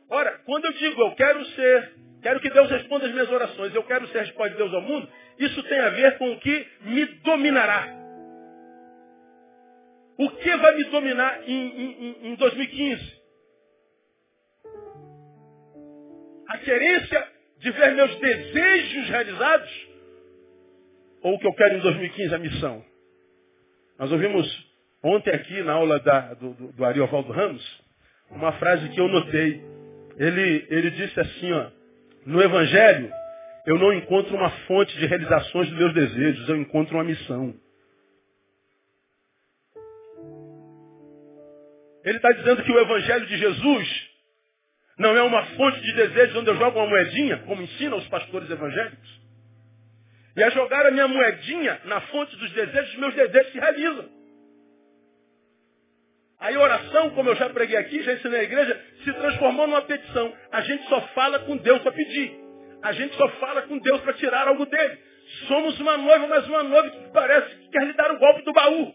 Ora, 0.08 0.38
quando 0.46 0.64
eu 0.66 0.72
digo 0.72 1.00
eu 1.02 1.14
quero 1.14 1.44
ser, 1.46 1.93
quero 2.24 2.40
que 2.40 2.48
Deus 2.48 2.70
responda 2.70 3.04
as 3.04 3.12
minhas 3.12 3.30
orações, 3.30 3.74
eu 3.74 3.82
quero 3.82 4.08
ser 4.08 4.18
a 4.18 4.22
resposta 4.22 4.48
de 4.52 4.56
Deus 4.56 4.72
ao 4.72 4.80
mundo, 4.80 5.06
isso 5.38 5.62
tem 5.64 5.78
a 5.78 5.90
ver 5.90 6.16
com 6.16 6.32
o 6.32 6.40
que 6.40 6.66
me 6.80 7.04
dominará. 7.22 7.86
O 10.16 10.30
que 10.30 10.56
vai 10.56 10.74
me 10.74 10.84
dominar 10.84 11.42
em, 11.46 11.52
em, 11.52 12.28
em 12.28 12.34
2015? 12.36 13.22
A 16.48 16.58
querência 16.58 17.28
de 17.58 17.70
ver 17.72 17.94
meus 17.94 18.14
desejos 18.16 19.08
realizados? 19.10 19.88
Ou 21.20 21.34
o 21.34 21.38
que 21.38 21.46
eu 21.46 21.52
quero 21.52 21.76
em 21.76 21.80
2015, 21.80 22.34
a 22.34 22.38
missão? 22.38 22.84
Nós 23.98 24.10
ouvimos 24.10 24.46
ontem 25.02 25.30
aqui 25.30 25.62
na 25.62 25.74
aula 25.74 26.00
da, 26.00 26.32
do, 26.34 26.54
do, 26.54 26.72
do 26.72 26.84
Ariovaldo 26.86 27.32
Ramos, 27.32 27.82
uma 28.30 28.52
frase 28.52 28.88
que 28.88 28.98
eu 29.00 29.08
notei. 29.08 29.62
Ele, 30.16 30.66
ele 30.70 30.90
disse 30.92 31.20
assim, 31.20 31.52
ó, 31.52 31.70
no 32.26 32.42
Evangelho, 32.42 33.12
eu 33.66 33.78
não 33.78 33.92
encontro 33.92 34.34
uma 34.34 34.50
fonte 34.66 34.96
de 34.98 35.06
realizações 35.06 35.68
dos 35.68 35.78
meus 35.78 35.94
desejos, 35.94 36.48
eu 36.48 36.56
encontro 36.56 36.96
uma 36.96 37.04
missão. 37.04 37.54
Ele 42.04 42.16
está 42.16 42.30
dizendo 42.32 42.62
que 42.62 42.72
o 42.72 42.78
Evangelho 42.78 43.26
de 43.26 43.38
Jesus 43.38 44.08
não 44.98 45.16
é 45.16 45.22
uma 45.22 45.44
fonte 45.56 45.80
de 45.80 45.92
desejos 45.94 46.36
onde 46.36 46.50
eu 46.50 46.56
jogo 46.56 46.78
uma 46.78 46.86
moedinha, 46.86 47.38
como 47.46 47.62
ensinam 47.62 47.98
os 47.98 48.06
pastores 48.08 48.48
evangélicos. 48.50 49.24
E 50.36 50.42
a 50.42 50.50
jogar 50.50 50.84
a 50.86 50.90
minha 50.90 51.08
moedinha 51.08 51.80
na 51.84 52.00
fonte 52.02 52.36
dos 52.36 52.52
desejos, 52.52 52.94
meus 52.96 53.14
desejos 53.14 53.52
se 53.52 53.58
realizam. 53.58 54.13
Aí 56.44 56.58
oração, 56.58 57.08
como 57.12 57.30
eu 57.30 57.36
já 57.36 57.48
preguei 57.48 57.74
aqui, 57.78 58.02
já 58.02 58.12
ensinei 58.12 58.36
na 58.36 58.44
igreja, 58.44 58.78
se 59.02 59.10
transformou 59.14 59.66
numa 59.66 59.80
petição. 59.80 60.30
A 60.52 60.60
gente 60.60 60.86
só 60.90 61.00
fala 61.14 61.38
com 61.38 61.56
Deus 61.56 61.80
para 61.80 61.92
pedir. 61.92 62.38
A 62.82 62.92
gente 62.92 63.16
só 63.16 63.26
fala 63.40 63.62
com 63.62 63.78
Deus 63.78 64.02
para 64.02 64.12
tirar 64.12 64.46
algo 64.46 64.66
dele. 64.66 64.98
Somos 65.48 65.80
uma 65.80 65.96
noiva, 65.96 66.26
mas 66.26 66.46
uma 66.46 66.62
noiva 66.62 66.90
que 66.90 67.12
parece 67.14 67.48
que 67.48 67.70
quer 67.70 67.86
lhe 67.86 67.94
dar 67.94 68.10
o 68.10 68.16
um 68.16 68.18
golpe 68.18 68.42
do 68.42 68.52
baú. 68.52 68.92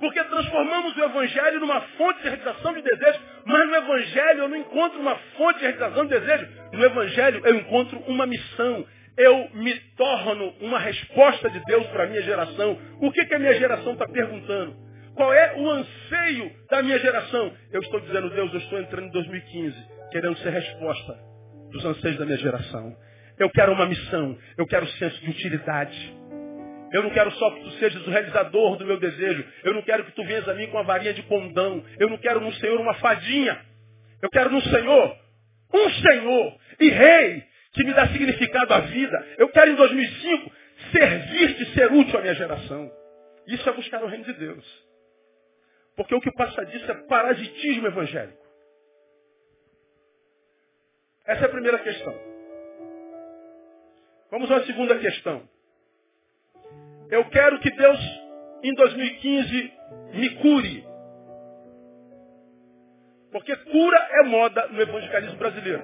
Porque 0.00 0.22
transformamos 0.22 0.94
o 0.94 1.02
Evangelho 1.02 1.60
numa 1.60 1.80
fonte 1.80 2.20
de 2.20 2.28
realização 2.28 2.74
de 2.74 2.82
desejo, 2.82 3.20
mas 3.46 3.68
no 3.68 3.76
Evangelho 3.76 4.40
eu 4.40 4.48
não 4.50 4.56
encontro 4.58 5.00
uma 5.00 5.16
fonte 5.38 5.60
de 5.60 5.64
realização 5.64 6.04
de 6.04 6.20
desejo. 6.20 6.46
No 6.74 6.84
Evangelho 6.84 7.40
eu 7.46 7.54
encontro 7.54 7.98
uma 8.00 8.26
missão. 8.26 8.86
Eu 9.16 9.48
me 9.54 9.74
torno 9.96 10.54
uma 10.60 10.78
resposta 10.78 11.48
de 11.48 11.64
Deus 11.64 11.86
para 11.86 12.04
a 12.04 12.06
minha 12.06 12.22
geração. 12.22 12.78
O 13.00 13.10
que, 13.10 13.24
que 13.24 13.34
a 13.34 13.38
minha 13.38 13.54
geração 13.54 13.94
está 13.94 14.06
perguntando? 14.06 14.89
Qual 15.20 15.34
é 15.34 15.54
o 15.54 15.70
anseio 15.70 16.50
da 16.70 16.82
minha 16.82 16.98
geração? 16.98 17.52
Eu 17.70 17.82
estou 17.82 18.00
dizendo, 18.00 18.30
Deus, 18.30 18.54
eu 18.54 18.58
estou 18.58 18.80
entrando 18.80 19.08
em 19.08 19.10
2015, 19.10 19.76
querendo 20.10 20.38
ser 20.38 20.48
resposta 20.48 21.14
dos 21.70 21.84
anseios 21.84 22.16
da 22.16 22.24
minha 22.24 22.38
geração. 22.38 22.96
Eu 23.38 23.50
quero 23.50 23.70
uma 23.74 23.84
missão, 23.84 24.38
eu 24.56 24.66
quero 24.66 24.86
senso 24.92 25.20
de 25.20 25.28
utilidade. 25.28 26.16
Eu 26.90 27.02
não 27.02 27.10
quero 27.10 27.30
só 27.32 27.50
que 27.50 27.64
tu 27.64 27.70
sejas 27.72 28.06
o 28.06 28.10
realizador 28.10 28.78
do 28.78 28.86
meu 28.86 28.98
desejo. 28.98 29.44
Eu 29.62 29.74
não 29.74 29.82
quero 29.82 30.06
que 30.06 30.12
tu 30.12 30.24
venhas 30.24 30.48
a 30.48 30.54
mim 30.54 30.68
com 30.68 30.78
a 30.78 30.84
varinha 30.84 31.12
de 31.12 31.22
condão. 31.24 31.84
Eu 31.98 32.08
não 32.08 32.16
quero 32.16 32.40
no 32.40 32.54
Senhor 32.54 32.80
uma 32.80 32.94
fadinha. 32.94 33.60
Eu 34.22 34.30
quero 34.30 34.50
no 34.50 34.62
Senhor 34.62 35.16
um 35.74 35.90
Senhor 35.90 36.58
e 36.80 36.88
Rei 36.88 37.44
que 37.74 37.84
me 37.84 37.92
dá 37.92 38.08
significado 38.08 38.72
à 38.72 38.80
vida. 38.80 39.26
Eu 39.36 39.50
quero 39.50 39.70
em 39.70 39.74
2005 39.74 40.52
servir 40.92 41.60
e 41.60 41.66
ser 41.74 41.92
útil 41.92 42.18
à 42.18 42.22
minha 42.22 42.34
geração. 42.34 42.90
Isso 43.46 43.68
é 43.68 43.72
buscar 43.74 44.02
o 44.02 44.06
reino 44.06 44.24
de 44.24 44.32
Deus. 44.32 44.89
Porque 46.00 46.14
o 46.14 46.20
que 46.22 46.32
passa 46.32 46.64
disso 46.64 46.90
é 46.90 46.94
parasitismo 46.94 47.86
evangélico. 47.86 48.42
Essa 51.26 51.42
é 51.42 51.44
a 51.44 51.50
primeira 51.50 51.78
questão. 51.78 52.14
Vamos 54.30 54.50
à 54.50 54.64
segunda 54.64 54.98
questão. 54.98 55.46
Eu 57.10 57.28
quero 57.28 57.60
que 57.60 57.70
Deus, 57.72 57.98
em 58.62 58.74
2015, 58.76 59.72
me 60.14 60.36
cure. 60.36 60.86
Porque 63.30 63.54
cura 63.54 64.08
é 64.10 64.22
moda 64.22 64.68
no 64.68 64.80
evangelicalismo 64.80 65.36
brasileiro. 65.36 65.82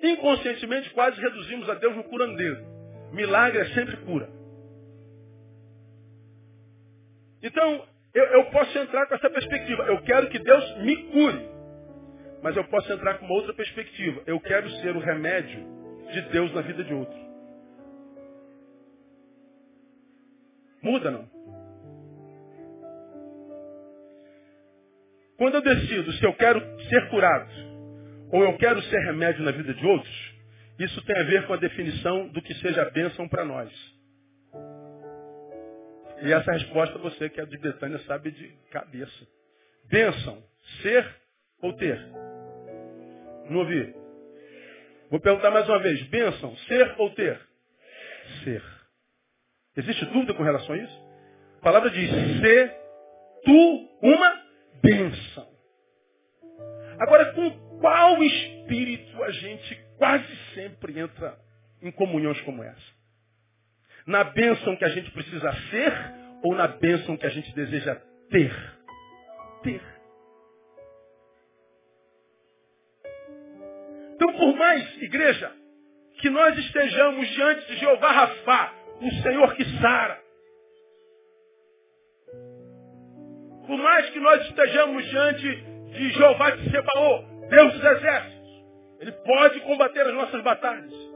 Inconscientemente, 0.00 0.88
quase 0.90 1.20
reduzimos 1.20 1.68
a 1.68 1.74
Deus 1.74 1.96
no 1.96 2.04
curandeiro. 2.04 2.64
Milagre 3.10 3.62
é 3.62 3.74
sempre 3.74 3.96
cura. 4.04 4.30
Então, 7.42 7.91
eu, 8.14 8.24
eu 8.24 8.44
posso 8.46 8.78
entrar 8.78 9.06
com 9.06 9.14
essa 9.14 9.30
perspectiva. 9.30 9.84
Eu 9.84 10.02
quero 10.02 10.28
que 10.28 10.38
Deus 10.38 10.78
me 10.78 10.96
cure. 11.04 11.48
Mas 12.42 12.56
eu 12.56 12.64
posso 12.64 12.92
entrar 12.92 13.18
com 13.18 13.24
uma 13.24 13.34
outra 13.34 13.54
perspectiva. 13.54 14.22
Eu 14.26 14.38
quero 14.40 14.68
ser 14.80 14.94
o 14.96 15.00
remédio 15.00 15.64
de 16.12 16.20
Deus 16.22 16.52
na 16.52 16.60
vida 16.60 16.84
de 16.84 16.92
outro. 16.92 17.22
Muda 20.82 21.10
não. 21.10 21.30
Quando 25.38 25.54
eu 25.54 25.62
decido 25.62 26.12
se 26.12 26.24
eu 26.24 26.34
quero 26.34 26.60
ser 26.88 27.08
curado 27.08 27.50
ou 28.30 28.42
eu 28.44 28.56
quero 28.58 28.80
ser 28.82 28.98
remédio 29.00 29.44
na 29.44 29.50
vida 29.50 29.72
de 29.74 29.86
outros, 29.86 30.34
isso 30.78 31.04
tem 31.04 31.16
a 31.18 31.24
ver 31.24 31.46
com 31.46 31.52
a 31.52 31.56
definição 31.56 32.28
do 32.28 32.42
que 32.42 32.54
seja 32.54 32.90
bênção 32.90 33.28
para 33.28 33.44
nós. 33.44 33.91
E 36.22 36.32
essa 36.32 36.52
resposta 36.52 36.98
você 36.98 37.28
que 37.28 37.40
é 37.40 37.44
de 37.44 37.58
Betânia 37.58 37.98
sabe 38.06 38.30
de 38.30 38.48
cabeça. 38.70 39.26
Bênção, 39.90 40.42
ser 40.80 41.04
ou 41.60 41.72
ter? 41.72 41.98
Não 43.50 43.58
ouvi? 43.58 43.92
Vou 45.10 45.18
perguntar 45.18 45.50
mais 45.50 45.68
uma 45.68 45.80
vez. 45.80 46.00
Bênção, 46.04 46.56
ser 46.68 46.94
ou 46.98 47.10
ter? 47.10 47.40
Ser. 48.44 48.62
Existe 49.76 50.04
dúvida 50.06 50.32
com 50.34 50.44
relação 50.44 50.74
a 50.74 50.78
isso? 50.78 51.02
A 51.58 51.60
palavra 51.60 51.90
diz, 51.90 52.10
ser 52.40 52.72
tu 53.44 53.88
uma 54.02 54.42
bênção. 54.80 55.48
Agora, 57.00 57.32
com 57.32 57.50
qual 57.80 58.22
espírito 58.22 59.22
a 59.24 59.30
gente 59.32 59.74
quase 59.98 60.36
sempre 60.54 61.00
entra 61.00 61.36
em 61.82 61.90
comunhões 61.90 62.40
como 62.42 62.62
essa? 62.62 63.01
Na 64.06 64.24
bênção 64.24 64.76
que 64.76 64.84
a 64.84 64.88
gente 64.88 65.10
precisa 65.12 65.52
ser 65.70 65.92
ou 66.42 66.54
na 66.54 66.66
bênção 66.66 67.16
que 67.16 67.26
a 67.26 67.30
gente 67.30 67.54
deseja 67.54 67.94
ter? 68.30 68.52
Ter. 69.62 69.80
Então, 74.14 74.32
por 74.34 74.56
mais, 74.56 75.02
igreja, 75.02 75.52
que 76.20 76.30
nós 76.30 76.56
estejamos 76.58 77.28
diante 77.28 77.66
de 77.66 77.76
Jeová 77.78 78.10
Rafá, 78.10 78.72
o 79.00 79.10
Senhor 79.22 79.54
que 79.54 79.64
sara. 79.80 80.20
Por 83.66 83.78
mais 83.78 84.10
que 84.10 84.20
nós 84.20 84.44
estejamos 84.46 85.04
diante 85.06 85.56
de 85.92 86.10
Jeová 86.10 86.50
de 86.50 86.70
Sebaô, 86.70 87.22
Deus 87.48 87.72
dos 87.74 87.84
exércitos, 87.84 88.50
Ele 89.00 89.12
pode 89.12 89.60
combater 89.60 90.02
as 90.02 90.14
nossas 90.14 90.42
batalhas. 90.42 91.11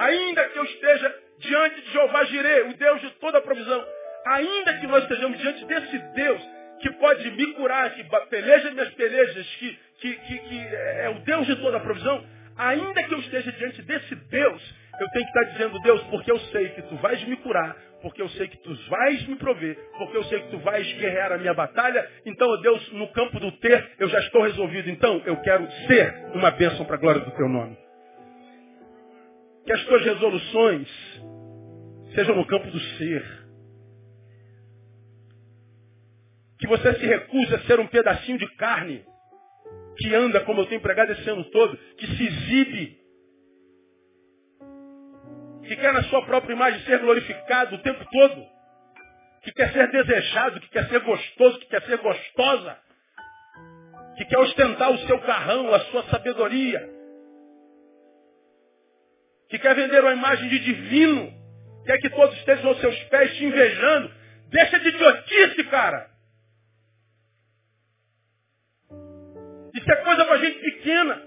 Ainda 0.00 0.48
que 0.48 0.58
eu 0.58 0.64
esteja 0.64 1.14
diante 1.40 1.80
de 1.82 1.92
Jeová 1.92 2.24
Jirê, 2.24 2.62
o 2.62 2.74
Deus 2.74 3.00
de 3.02 3.10
toda 3.20 3.36
a 3.36 3.42
provisão, 3.42 3.84
ainda 4.26 4.78
que 4.78 4.86
nós 4.86 5.02
estejamos 5.02 5.38
diante 5.38 5.64
desse 5.66 5.98
Deus 6.14 6.42
que 6.80 6.90
pode 6.92 7.30
me 7.32 7.52
curar, 7.52 7.90
que 7.94 8.02
peleja 8.30 8.70
minhas 8.70 8.88
pelejas, 8.94 9.46
que, 9.56 9.78
que, 10.00 10.14
que, 10.14 10.38
que 10.38 10.66
é 10.74 11.12
o 11.14 11.20
Deus 11.20 11.46
de 11.46 11.56
toda 11.56 11.76
a 11.76 11.80
provisão, 11.80 12.24
ainda 12.56 13.02
que 13.02 13.12
eu 13.12 13.18
esteja 13.18 13.52
diante 13.52 13.82
desse 13.82 14.14
Deus, 14.14 14.74
eu 14.98 15.08
tenho 15.10 15.26
que 15.26 15.38
estar 15.38 15.52
dizendo, 15.52 15.78
Deus, 15.80 16.02
porque 16.04 16.32
eu 16.32 16.38
sei 16.38 16.70
que 16.70 16.80
tu 16.80 16.96
vais 16.96 17.22
me 17.24 17.36
curar, 17.36 17.76
porque 18.00 18.22
eu 18.22 18.28
sei 18.30 18.48
que 18.48 18.56
tu 18.56 18.74
vais 18.88 19.26
me 19.26 19.36
prover, 19.36 19.76
porque 19.98 20.16
eu 20.16 20.24
sei 20.24 20.40
que 20.40 20.48
tu 20.48 20.58
vais 20.60 20.90
guerrear 20.94 21.32
a 21.32 21.36
minha 21.36 21.52
batalha, 21.52 22.08
então, 22.24 22.48
Deus, 22.62 22.90
no 22.92 23.08
campo 23.08 23.38
do 23.38 23.52
ter, 23.58 23.92
eu 23.98 24.08
já 24.08 24.18
estou 24.20 24.44
resolvido. 24.44 24.88
Então, 24.88 25.20
eu 25.26 25.36
quero 25.42 25.70
ser 25.86 26.14
uma 26.32 26.50
bênção 26.50 26.86
para 26.86 26.96
a 26.96 26.98
glória 26.98 27.20
do 27.20 27.30
teu 27.32 27.48
nome. 27.50 27.89
Que 29.70 29.74
as 29.74 29.84
tuas 29.84 30.04
resoluções 30.04 30.88
sejam 32.12 32.34
no 32.34 32.44
campo 32.44 32.68
do 32.72 32.80
ser. 32.80 33.24
Que 36.58 36.66
você 36.66 36.92
se 36.94 37.06
recuse 37.06 37.54
a 37.54 37.60
ser 37.60 37.78
um 37.78 37.86
pedacinho 37.86 38.36
de 38.36 38.48
carne 38.56 39.04
que 39.96 40.12
anda, 40.12 40.40
como 40.40 40.62
eu 40.62 40.66
tenho 40.66 40.80
pregado 40.80 41.12
esse 41.12 41.30
ano 41.30 41.44
todo, 41.52 41.76
que 41.96 42.04
se 42.04 42.26
exibe, 42.26 42.98
que 45.68 45.76
quer 45.76 45.92
na 45.92 46.02
sua 46.02 46.26
própria 46.26 46.52
imagem 46.52 46.80
ser 46.80 46.98
glorificado 46.98 47.76
o 47.76 47.82
tempo 47.82 48.04
todo, 48.10 48.44
que 49.44 49.52
quer 49.52 49.72
ser 49.72 49.88
desejado, 49.92 50.58
que 50.62 50.68
quer 50.70 50.88
ser 50.88 50.98
gostoso, 50.98 51.60
que 51.60 51.66
quer 51.66 51.82
ser 51.82 51.98
gostosa, 51.98 52.76
que 54.16 54.24
quer 54.24 54.38
ostentar 54.38 54.90
o 54.90 54.98
seu 55.06 55.20
carrão, 55.20 55.72
a 55.72 55.78
sua 55.78 56.02
sabedoria, 56.10 56.99
que 59.50 59.58
quer 59.58 59.74
vender 59.74 60.00
uma 60.00 60.12
imagem 60.12 60.48
de 60.48 60.60
divino, 60.60 61.32
quer 61.84 61.98
que 61.98 62.08
todos 62.10 62.36
estejam 62.36 62.68
aos 62.68 62.80
seus 62.80 62.96
pés 63.04 63.36
te 63.36 63.44
invejando. 63.44 64.10
Deixa 64.48 64.78
de 64.78 64.88
idiotice, 64.88 65.64
cara. 65.64 66.08
Isso 69.74 69.90
é 69.90 69.96
coisa 69.96 70.24
para 70.24 70.38
gente 70.38 70.58
pequena. 70.60 71.22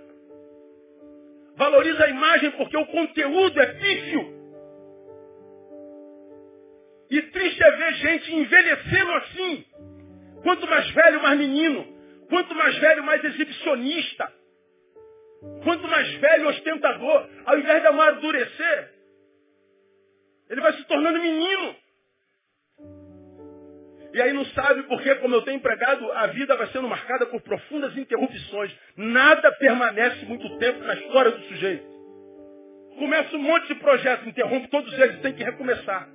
Valoriza 1.57 2.05
a 2.05 2.09
imagem 2.09 2.51
porque 2.51 2.77
o 2.77 2.85
conteúdo 2.87 3.61
é 3.61 3.65
pífio. 3.73 4.33
E 7.09 7.21
triste 7.21 7.63
é 7.63 7.71
ver 7.71 7.93
gente 7.95 8.35
envelhecendo 8.35 9.11
assim. 9.15 9.65
Quanto 10.43 10.67
mais 10.67 10.89
velho, 10.91 11.21
mais 11.21 11.39
menino. 11.39 11.85
Quanto 12.29 12.55
mais 12.55 12.77
velho, 12.77 13.03
mais 13.03 13.23
exibicionista. 13.23 14.31
Quanto 15.63 15.87
mais 15.87 16.11
velho, 16.15 16.49
ostentador. 16.49 17.29
Ao 17.45 17.57
invés 17.57 17.81
de 17.81 17.87
amadurecer, 17.87 18.93
ele 20.49 20.61
vai 20.61 20.73
se 20.73 20.83
tornando 20.85 21.19
menino. 21.19 21.75
E 24.13 24.21
aí 24.21 24.31
não 24.31 24.45
sabe 24.45 24.83
porque, 24.83 25.15
como 25.15 25.33
eu 25.33 25.41
tenho 25.41 25.57
empregado, 25.57 26.11
a 26.11 26.27
vida 26.27 26.55
vai 26.55 26.67
sendo 26.67 26.87
marcada 26.87 27.25
por 27.25 27.41
profundas 27.41 27.97
interrupções. 27.97 28.71
Nada 28.95 29.51
permanece 29.53 30.25
muito 30.25 30.57
tempo 30.59 30.79
na 30.83 30.93
história 30.93 31.31
do 31.31 31.43
sujeito. 31.45 31.83
Começa 32.99 33.35
um 33.35 33.41
monte 33.41 33.67
de 33.67 33.75
projetos, 33.75 34.27
interrompe 34.27 34.67
todos 34.67 34.93
eles, 34.99 35.19
tem 35.21 35.33
que 35.33 35.43
recomeçar. 35.43 36.07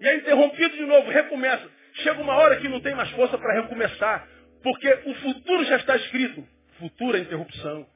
E 0.00 0.08
é 0.08 0.16
interrompido 0.16 0.74
de 0.74 0.86
novo, 0.86 1.10
recomeça. 1.10 1.68
Chega 1.96 2.20
uma 2.22 2.34
hora 2.34 2.56
que 2.56 2.68
não 2.68 2.80
tem 2.80 2.94
mais 2.94 3.10
força 3.10 3.36
para 3.36 3.60
recomeçar, 3.60 4.26
porque 4.62 4.88
o 5.04 5.14
futuro 5.16 5.64
já 5.64 5.76
está 5.76 5.96
escrito. 5.96 6.46
Futura 6.78 7.18
interrupção. 7.18 7.86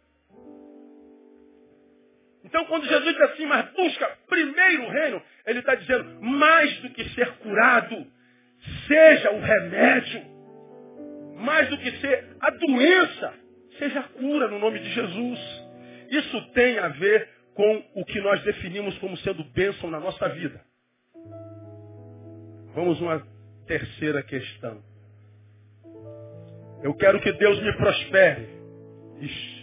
Então, 2.48 2.64
quando 2.64 2.86
Jesus 2.86 3.12
diz 3.12 3.20
assim, 3.20 3.44
mas 3.44 3.70
busca 3.72 4.10
primeiro 4.26 4.84
o 4.84 4.90
reino, 4.90 5.22
ele 5.46 5.58
está 5.58 5.74
dizendo, 5.74 6.18
mais 6.22 6.74
do 6.78 6.88
que 6.90 7.06
ser 7.10 7.30
curado, 7.36 8.06
seja 8.86 9.30
o 9.32 9.38
remédio, 9.38 10.22
mais 11.36 11.68
do 11.68 11.76
que 11.76 11.90
ser 11.98 12.36
a 12.40 12.50
doença, 12.50 13.34
seja 13.78 14.00
a 14.00 14.04
cura 14.04 14.48
no 14.48 14.58
nome 14.58 14.78
de 14.78 14.90
Jesus. 14.94 15.38
Isso 16.08 16.52
tem 16.52 16.78
a 16.78 16.88
ver 16.88 17.28
com 17.54 17.84
o 17.96 18.04
que 18.06 18.18
nós 18.22 18.42
definimos 18.42 18.96
como 18.96 19.14
sendo 19.18 19.44
bênção 19.44 19.90
na 19.90 20.00
nossa 20.00 20.26
vida. 20.30 20.58
Vamos 22.74 22.98
uma 22.98 23.22
terceira 23.66 24.22
questão. 24.22 24.82
Eu 26.82 26.94
quero 26.94 27.20
que 27.20 27.32
Deus 27.32 27.60
me 27.60 27.76
prospere. 27.76 28.48
Ixi. 29.20 29.57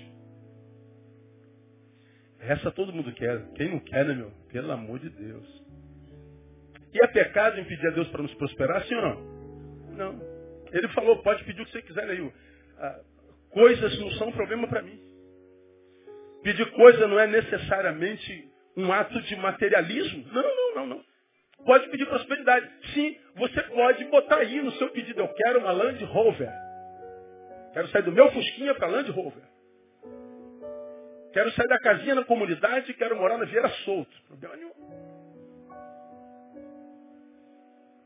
Essa 2.47 2.71
todo 2.71 2.93
mundo 2.93 3.11
quer. 3.13 3.41
Quem 3.55 3.69
não 3.69 3.79
quer, 3.79 4.05
né, 4.05 4.13
meu? 4.13 4.31
Pelo 4.51 4.71
amor 4.71 4.99
de 4.99 5.09
Deus. 5.09 5.63
E 6.93 7.03
é 7.03 7.07
pecado 7.07 7.59
impedir 7.59 7.87
a 7.87 7.91
Deus 7.91 8.07
para 8.09 8.21
nos 8.21 8.33
prosperar, 8.35 8.83
sim 8.85 8.95
ou 8.95 9.01
não? 9.01 9.35
Não. 9.95 10.21
Ele 10.71 10.87
falou, 10.89 11.21
pode 11.23 11.43
pedir 11.43 11.61
o 11.61 11.65
que 11.65 11.71
você 11.71 11.81
quiser 11.81 12.09
aí. 12.09 12.31
Ah, 12.77 12.99
coisas 13.49 13.99
não 13.99 14.11
são 14.11 14.29
um 14.29 14.31
problema 14.31 14.67
para 14.67 14.81
mim. 14.81 14.99
Pedir 16.43 16.69
coisa 16.71 17.07
não 17.07 17.19
é 17.19 17.27
necessariamente 17.27 18.49
um 18.77 18.91
ato 18.91 19.19
de 19.21 19.35
materialismo. 19.35 20.25
Não, 20.31 20.43
não, 20.43 20.75
não, 20.75 20.87
não. 20.87 21.03
Pode 21.65 21.89
pedir 21.89 22.05
prosperidade. 22.05 22.69
Sim, 22.93 23.17
você 23.35 23.61
pode 23.63 24.05
botar 24.05 24.37
aí 24.37 24.61
no 24.61 24.71
seu 24.73 24.89
pedido, 24.91 25.19
eu 25.19 25.27
quero 25.29 25.59
uma 25.59 25.71
Land 25.71 26.03
Rover. 26.05 26.51
Quero 27.73 27.87
sair 27.89 28.03
do 28.03 28.11
meu 28.11 28.31
Fusquinha 28.31 28.75
para 28.75 28.87
Land 28.87 29.09
Rover. 29.11 29.43
Quero 31.35 31.51
sair 31.51 31.67
da 31.67 31.77
casinha 31.77 32.15
na 32.15 32.23
comunidade 32.23 32.89
e 32.89 32.93
quero 32.93 33.17
morar 33.17 33.37
na 33.37 33.43
Vieira 33.43 33.67
Solto. 33.83 34.21
Problema 34.25 34.55
nenhum. 34.55 34.71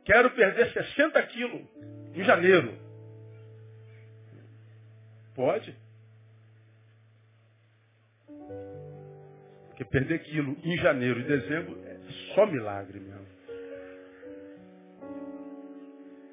Quero 0.04 0.32
perder 0.32 0.74
60 0.74 1.22
quilos 1.28 1.62
em 2.16 2.24
janeiro. 2.24 2.76
Pode? 5.36 5.78
Porque 9.68 9.86
perder 9.86 10.24
quilo 10.24 10.58
em 10.64 10.76
janeiro 10.78 11.20
e 11.20 11.24
dezembro 11.24 11.80
é 11.86 12.00
só 12.34 12.48
milagre 12.48 13.00
mesmo. 13.00 13.28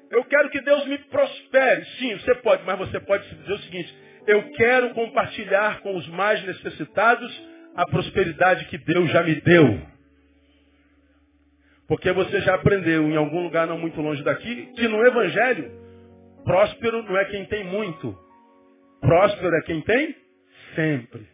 Eu 0.09 0.25
quero 0.25 0.49
que 0.49 0.61
Deus 0.61 0.87
me 0.87 0.97
prospere. 0.97 1.85
Sim, 1.99 2.15
você 2.15 2.33
pode, 2.37 2.65
mas 2.65 2.79
você 2.79 2.99
pode 3.01 3.35
dizer 3.35 3.53
o 3.53 3.59
seguinte: 3.59 4.06
eu 4.27 4.43
quero 4.51 4.89
compartilhar 4.89 5.79
com 5.79 5.95
os 5.95 6.07
mais 6.09 6.43
necessitados 6.45 7.47
a 7.75 7.85
prosperidade 7.85 8.65
que 8.65 8.77
Deus 8.77 9.09
já 9.09 9.23
me 9.23 9.35
deu. 9.35 9.81
Porque 11.87 12.11
você 12.11 12.41
já 12.41 12.55
aprendeu 12.55 13.07
em 13.07 13.15
algum 13.15 13.43
lugar 13.43 13.65
não 13.65 13.77
muito 13.77 14.01
longe 14.01 14.21
daqui 14.23 14.69
que 14.75 14.87
no 14.87 15.05
Evangelho, 15.05 15.71
próspero 16.43 17.01
não 17.03 17.17
é 17.17 17.25
quem 17.25 17.45
tem 17.45 17.63
muito. 17.63 18.17
Próspero 18.99 19.55
é 19.55 19.61
quem 19.61 19.81
tem 19.81 20.15
sempre. 20.75 21.25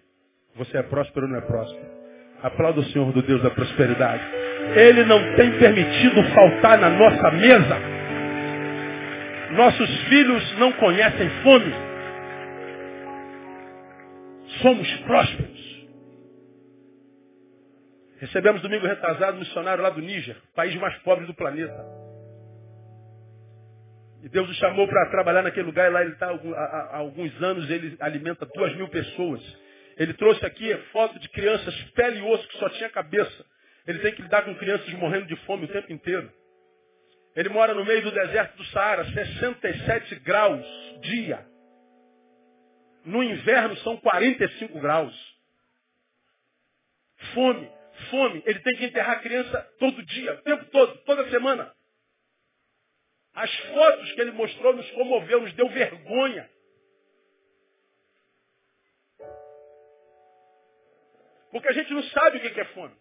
Você 0.56 0.78
é 0.78 0.84
próspero 0.84 1.26
ou 1.26 1.32
não 1.32 1.40
é 1.40 1.42
próspero? 1.42 1.92
Aplauda 2.44 2.82
o 2.82 2.86
Senhor 2.86 3.12
do 3.12 3.22
Deus 3.24 3.42
da 3.42 3.50
prosperidade. 3.50 4.24
Ele 4.76 5.04
não 5.06 5.36
tem 5.36 5.58
permitido 5.58 6.24
faltar 6.36 6.78
na 6.78 6.90
nossa 6.90 7.32
mesa. 7.32 7.80
Nossos 9.54 10.04
filhos 10.10 10.58
não 10.60 10.72
conhecem 10.74 11.30
fome. 11.42 11.93
Somos 14.64 14.90
prósperos. 15.02 15.84
Recebemos 18.18 18.62
domingo 18.62 18.88
retrasado 18.88 19.36
um 19.36 19.42
missionário 19.42 19.84
lá 19.84 19.90
do 19.90 20.00
Níger, 20.00 20.38
país 20.56 20.74
mais 20.76 20.98
pobre 21.00 21.26
do 21.26 21.34
planeta. 21.34 21.86
E 24.24 24.30
Deus 24.30 24.50
o 24.50 24.54
chamou 24.54 24.88
para 24.88 25.10
trabalhar 25.10 25.42
naquele 25.42 25.66
lugar, 25.66 25.90
e 25.90 25.94
lá 25.94 26.02
ele 26.02 26.14
está 26.14 26.28
há, 26.28 26.96
alguns 26.96 27.44
anos, 27.44 27.70
ele 27.70 27.98
alimenta 28.00 28.46
duas 28.56 28.74
mil 28.78 28.88
pessoas. 28.88 29.42
Ele 29.98 30.14
trouxe 30.14 30.46
aqui 30.46 30.74
foto 30.94 31.20
de 31.20 31.28
crianças, 31.28 31.76
pele 31.92 32.20
e 32.20 32.22
osso, 32.22 32.48
que 32.48 32.58
só 32.58 32.70
tinha 32.70 32.90
cabeça. 32.90 33.46
Ele 33.86 34.00
tem 34.00 34.14
que 34.14 34.22
lidar 34.22 34.44
com 34.44 34.56
crianças 34.56 34.88
morrendo 34.94 35.26
de 35.26 35.36
fome 35.46 35.66
o 35.66 35.68
tempo 35.68 35.92
inteiro. 35.92 36.32
Ele 37.36 37.50
mora 37.50 37.74
no 37.74 37.84
meio 37.84 38.02
do 38.02 38.12
deserto 38.12 38.56
do 38.56 38.64
Saara, 38.68 39.04
67 39.04 40.16
graus 40.22 40.66
dia. 41.02 41.53
No 43.06 43.24
inverno 43.24 43.76
são 43.78 43.98
45 43.98 44.80
graus. 44.80 45.34
Fome 47.34 47.70
fome, 48.10 48.44
ele 48.46 48.60
tem 48.60 48.76
que 48.76 48.86
enterrar 48.86 49.18
a 49.18 49.22
criança 49.22 49.62
todo 49.80 50.04
dia, 50.04 50.34
o 50.34 50.42
tempo 50.42 50.66
todo, 50.66 50.98
toda 51.00 51.30
semana. 51.30 51.74
As 53.34 53.54
fotos 53.56 54.12
que 54.12 54.22
ele 54.22 54.32
mostrou 54.32 54.76
nos 54.76 54.90
comoveu, 54.92 55.42
nos 55.42 55.54
deu 55.54 55.68
vergonha. 55.70 56.50
Porque 61.52 61.68
a 61.68 61.74
gente 61.74 61.94
não 61.94 62.04
sabe 62.04 62.38
o 62.38 62.42
que 62.42 62.60
é 62.60 62.66
fome. 62.66 62.96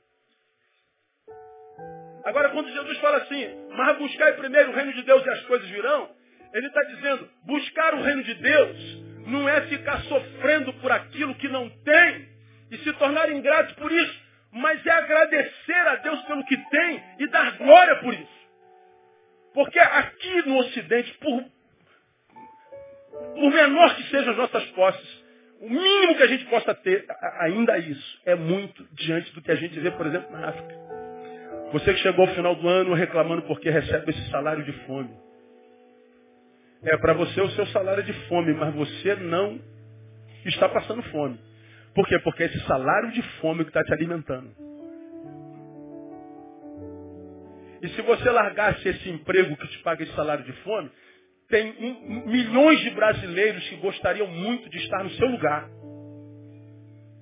Agora, 2.24 2.50
quando 2.50 2.70
Jesus 2.70 2.98
fala 2.98 3.18
assim, 3.18 3.46
mas 3.70 3.98
buscai 3.98 4.34
primeiro 4.34 4.70
o 4.70 4.74
reino 4.74 4.92
de 4.92 5.02
Deus 5.02 5.24
e 5.24 5.30
as 5.30 5.42
coisas 5.46 5.68
virão, 5.68 6.14
ele 6.54 6.66
está 6.66 6.82
dizendo, 6.82 7.30
buscar 7.44 7.94
o 7.94 8.02
reino 8.02 8.22
de 8.22 8.34
Deus 8.34 9.01
não 9.26 9.48
é 9.48 9.62
ficar 9.62 10.02
sofrendo 10.02 10.72
por 10.74 10.90
aquilo 10.90 11.34
que 11.36 11.48
não 11.48 11.68
tem 11.68 12.28
e 12.70 12.78
se 12.78 12.92
tornar 12.94 13.30
ingrato 13.30 13.74
por 13.76 13.90
isso 13.90 14.22
mas 14.52 14.84
é 14.84 14.90
agradecer 14.90 15.88
a 15.88 15.96
Deus 15.96 16.22
pelo 16.24 16.44
que 16.44 16.56
tem 16.56 17.02
e 17.20 17.26
dar 17.28 17.56
glória 17.56 17.96
por 17.96 18.12
isso. 18.12 18.42
Porque 19.54 19.78
aqui 19.78 20.42
no 20.46 20.58
Ocidente, 20.58 21.12
por, 21.14 21.44
por 23.34 23.50
menor 23.50 23.96
que 23.96 24.02
sejam 24.10 24.32
as 24.32 24.36
nossas 24.36 24.64
posses, 24.70 25.22
o 25.60 25.70
mínimo 25.70 26.16
que 26.16 26.22
a 26.22 26.26
gente 26.26 26.44
possa 26.46 26.74
ter, 26.74 27.06
ainda 27.40 27.78
isso, 27.78 28.20
é 28.26 28.34
muito 28.34 28.86
diante 28.92 29.32
do 29.32 29.40
que 29.40 29.50
a 29.50 29.54
gente 29.54 29.78
vê, 29.80 29.90
por 29.90 30.06
exemplo, 30.06 30.30
na 30.32 30.48
África. 30.48 30.74
Você 31.72 31.94
que 31.94 32.00
chegou 32.00 32.26
ao 32.26 32.34
final 32.34 32.54
do 32.54 32.68
ano 32.68 32.92
reclamando 32.92 33.42
porque 33.42 33.70
recebe 33.70 34.10
esse 34.10 34.30
salário 34.30 34.64
de 34.64 34.72
fome. 34.84 35.10
É 36.84 36.96
para 36.96 37.12
você 37.14 37.40
o 37.40 37.50
seu 37.50 37.66
salário 37.68 38.02
é 38.02 38.06
de 38.06 38.12
fome, 38.28 38.52
mas 38.54 38.74
você 38.74 39.14
não 39.14 39.60
está 40.44 40.68
passando 40.68 41.02
fome. 41.04 41.38
Por 41.94 42.06
quê? 42.08 42.18
Porque 42.20 42.42
é 42.42 42.46
esse 42.46 42.60
salário 42.66 43.12
de 43.12 43.22
fome 43.40 43.64
que 43.64 43.70
está 43.70 43.84
te 43.84 43.92
alimentando. 43.92 44.50
E 47.82 47.88
se 47.90 48.02
você 48.02 48.30
largasse 48.30 48.88
esse 48.88 49.10
emprego 49.10 49.56
que 49.56 49.68
te 49.68 49.78
paga 49.78 50.02
esse 50.02 50.14
salário 50.14 50.44
de 50.44 50.52
fome, 50.62 50.90
tem 51.48 51.74
um, 51.80 52.26
milhões 52.26 52.80
de 52.80 52.90
brasileiros 52.90 53.68
que 53.68 53.76
gostariam 53.76 54.26
muito 54.26 54.70
de 54.70 54.78
estar 54.78 55.04
no 55.04 55.10
seu 55.10 55.28
lugar. 55.28 55.68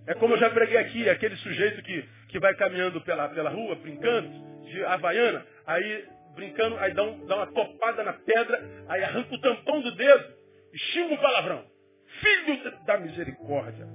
É 0.07 0.15
como 0.15 0.35
eu 0.35 0.39
já 0.39 0.51
preguei 0.51 0.77
aqui, 0.77 1.09
aquele 1.09 1.37
sujeito 1.37 1.83
que, 1.83 2.05
que 2.29 2.39
vai 2.39 2.55
caminhando 2.55 3.01
pela, 3.03 3.29
pela 3.29 3.51
rua, 3.51 3.75
brincando, 3.77 4.29
de 4.65 4.85
Havaiana, 4.85 5.45
aí 5.67 6.05
brincando, 6.35 6.79
aí 6.79 6.93
dá, 6.95 7.03
um, 7.03 7.27
dá 7.27 7.37
uma 7.37 7.47
topada 7.47 8.03
na 8.03 8.13
pedra, 8.13 8.85
aí 8.89 9.05
arranca 9.05 9.35
o 9.35 9.41
tampão 9.41 9.81
do 9.81 9.95
dedo 9.95 10.35
e 10.73 10.79
xinga 10.79 11.17
palavrão. 11.19 11.65
Filho 12.21 12.85
da 12.87 12.99
misericórdia. 12.99 13.87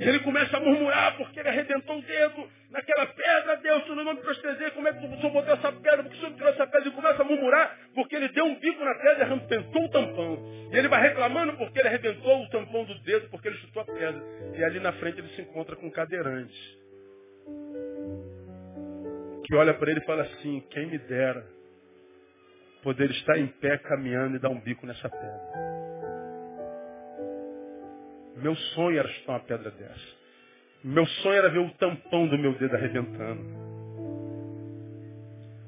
E 0.00 0.08
ele 0.08 0.18
começa 0.20 0.56
a 0.56 0.60
murmurar 0.60 1.14
porque 1.18 1.38
ele 1.38 1.50
arrebentou 1.50 1.98
o 1.98 2.02
dedo 2.02 2.48
naquela 2.70 3.04
pedra. 3.04 3.56
Deus, 3.58 3.84
tu 3.84 3.94
não 3.94 4.04
me 4.04 4.14
prostezei, 4.20 4.70
como 4.70 4.88
é 4.88 4.94
que 4.94 5.04
o 5.04 5.16
senhor 5.18 5.30
botou 5.30 5.52
essa 5.52 5.70
pedra? 5.72 6.02
Porque 6.02 6.16
o 6.16 6.20
senhor 6.20 6.32
tirou 6.32 6.48
essa 6.48 6.66
pedra 6.66 6.88
e 6.88 6.92
começa 6.92 7.20
a 7.20 7.24
murmurar 7.24 7.78
porque 7.94 8.16
ele 8.16 8.28
deu 8.28 8.46
um 8.46 8.58
bico 8.58 8.82
na 8.82 8.94
pedra 8.94 9.18
e 9.18 9.22
arrebentou 9.22 9.84
o 9.84 9.90
tampão. 9.90 10.38
E 10.72 10.78
ele 10.78 10.88
vai 10.88 11.02
reclamando 11.02 11.52
porque 11.58 11.78
ele 11.78 11.88
arrebentou 11.88 12.42
o 12.42 12.48
tampão 12.48 12.84
do 12.84 12.98
dedo, 13.00 13.28
porque 13.28 13.48
ele 13.48 13.58
chutou 13.58 13.82
a 13.82 13.84
pedra. 13.84 14.22
E 14.54 14.64
ali 14.64 14.80
na 14.80 14.92
frente 14.94 15.18
ele 15.18 15.28
se 15.34 15.42
encontra 15.42 15.76
com 15.76 15.86
um 15.86 15.90
cadeirante. 15.90 16.79
Que 19.50 19.56
olha 19.56 19.74
para 19.74 19.90
ele 19.90 19.98
e 19.98 20.04
fala 20.04 20.22
assim, 20.22 20.62
quem 20.70 20.86
me 20.86 20.96
dera 20.96 21.44
poder 22.84 23.10
estar 23.10 23.36
em 23.36 23.48
pé 23.48 23.78
caminhando 23.78 24.36
e 24.36 24.38
dar 24.38 24.48
um 24.48 24.60
bico 24.60 24.86
nessa 24.86 25.08
pedra. 25.08 25.40
Meu 28.36 28.54
sonho 28.54 28.96
era 28.96 29.08
chutar 29.08 29.32
uma 29.32 29.40
pedra 29.40 29.72
dessa. 29.72 30.20
Meu 30.84 31.04
sonho 31.04 31.34
era 31.34 31.48
ver 31.48 31.58
o 31.58 31.70
tampão 31.72 32.28
do 32.28 32.38
meu 32.38 32.52
dedo 32.54 32.76
arrebentando. 32.76 33.42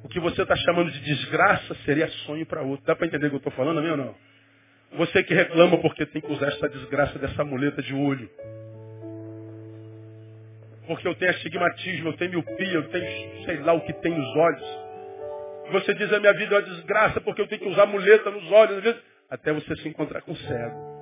O 0.04 0.08
que 0.08 0.20
você 0.20 0.42
está 0.42 0.54
chamando 0.54 0.92
de 0.92 1.00
desgraça 1.00 1.74
seria 1.84 2.06
sonho 2.24 2.46
para 2.46 2.62
outro. 2.62 2.86
Dá 2.86 2.94
para 2.94 3.08
entender 3.08 3.26
o 3.26 3.30
que 3.30 3.34
eu 3.34 3.38
estou 3.38 3.52
falando, 3.52 3.82
meu 3.82 3.96
não? 3.96 4.14
Você 4.92 5.24
que 5.24 5.34
reclama 5.34 5.76
porque 5.78 6.06
tem 6.06 6.22
que 6.22 6.30
usar 6.30 6.46
essa 6.46 6.68
desgraça 6.68 7.18
dessa 7.18 7.44
muleta 7.44 7.82
de 7.82 7.92
olho. 7.94 8.30
Porque 10.86 11.06
eu 11.06 11.14
tenho 11.14 11.30
astigmatismo, 11.30 12.08
eu 12.08 12.16
tenho 12.16 12.30
miopia, 12.32 12.74
eu 12.74 12.88
tenho 12.88 13.44
sei 13.44 13.58
lá 13.60 13.72
o 13.72 13.80
que 13.82 13.92
tem 13.94 14.12
nos 14.12 14.36
olhos. 14.36 14.82
Você 15.70 15.94
diz 15.94 16.12
a 16.12 16.20
minha 16.20 16.34
vida 16.34 16.54
é 16.54 16.58
uma 16.58 16.64
desgraça 16.64 17.20
porque 17.20 17.40
eu 17.40 17.46
tenho 17.46 17.60
que 17.60 17.68
usar 17.68 17.86
muleta 17.86 18.30
nos 18.30 18.50
olhos, 18.50 18.96
até 19.30 19.52
você 19.52 19.76
se 19.76 19.88
encontrar 19.88 20.22
com 20.22 20.34
cego. 20.34 20.92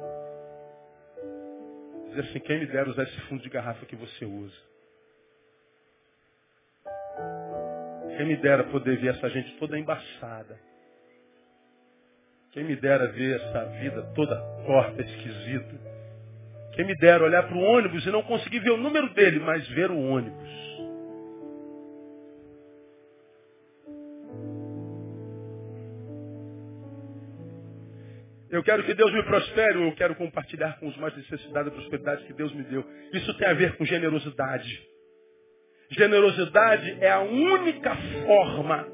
Diz 2.10 2.18
assim, 2.28 2.40
quem 2.40 2.58
me 2.58 2.66
dera 2.66 2.90
usar 2.90 3.04
esse 3.04 3.20
fundo 3.22 3.42
de 3.42 3.48
garrafa 3.48 3.86
que 3.86 3.96
você 3.96 4.24
usa. 4.24 4.70
Quem 8.16 8.26
me 8.26 8.36
dera 8.36 8.64
poder 8.64 8.98
ver 8.98 9.14
essa 9.14 9.30
gente 9.30 9.56
toda 9.58 9.78
embaçada. 9.78 10.58
Quem 12.52 12.64
me 12.64 12.76
dera 12.76 13.06
ver 13.12 13.40
essa 13.40 13.64
vida 13.80 14.02
toda 14.14 14.36
torta, 14.66 15.00
esquisita. 15.00 15.89
Quem 16.72 16.84
me 16.86 16.94
dera 16.96 17.24
olhar 17.24 17.42
para 17.42 17.56
o 17.56 17.60
ônibus 17.60 18.04
e 18.06 18.10
não 18.10 18.22
conseguir 18.22 18.60
ver 18.60 18.70
o 18.70 18.76
número 18.76 19.12
dele, 19.14 19.40
mas 19.40 19.66
ver 19.68 19.90
o 19.90 19.98
ônibus. 19.98 20.60
Eu 28.50 28.64
quero 28.64 28.82
que 28.82 28.94
Deus 28.94 29.12
me 29.12 29.22
prospere, 29.22 29.80
eu 29.80 29.92
quero 29.94 30.16
compartilhar 30.16 30.78
com 30.80 30.88
os 30.88 30.96
mais 30.96 31.16
necessitados 31.16 31.72
a 31.72 31.74
prosperidade 31.74 32.24
que 32.24 32.32
Deus 32.32 32.52
me 32.52 32.64
deu. 32.64 32.84
Isso 33.12 33.32
tem 33.38 33.46
a 33.46 33.52
ver 33.52 33.76
com 33.76 33.84
generosidade. 33.84 34.88
Generosidade 35.90 36.98
é 37.00 37.10
a 37.10 37.20
única 37.20 37.96
forma 38.26 38.88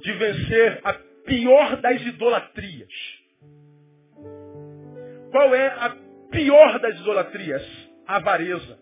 de 0.00 0.12
vencer 0.12 0.80
a 0.84 0.92
pior 1.26 1.76
das 1.80 2.00
idolatrias. 2.02 2.92
Qual 5.32 5.54
é 5.54 5.66
a 5.66 6.07
pior 6.30 6.78
das 6.78 6.98
idolatrias? 6.98 7.62
A 8.06 8.16
avareza. 8.16 8.78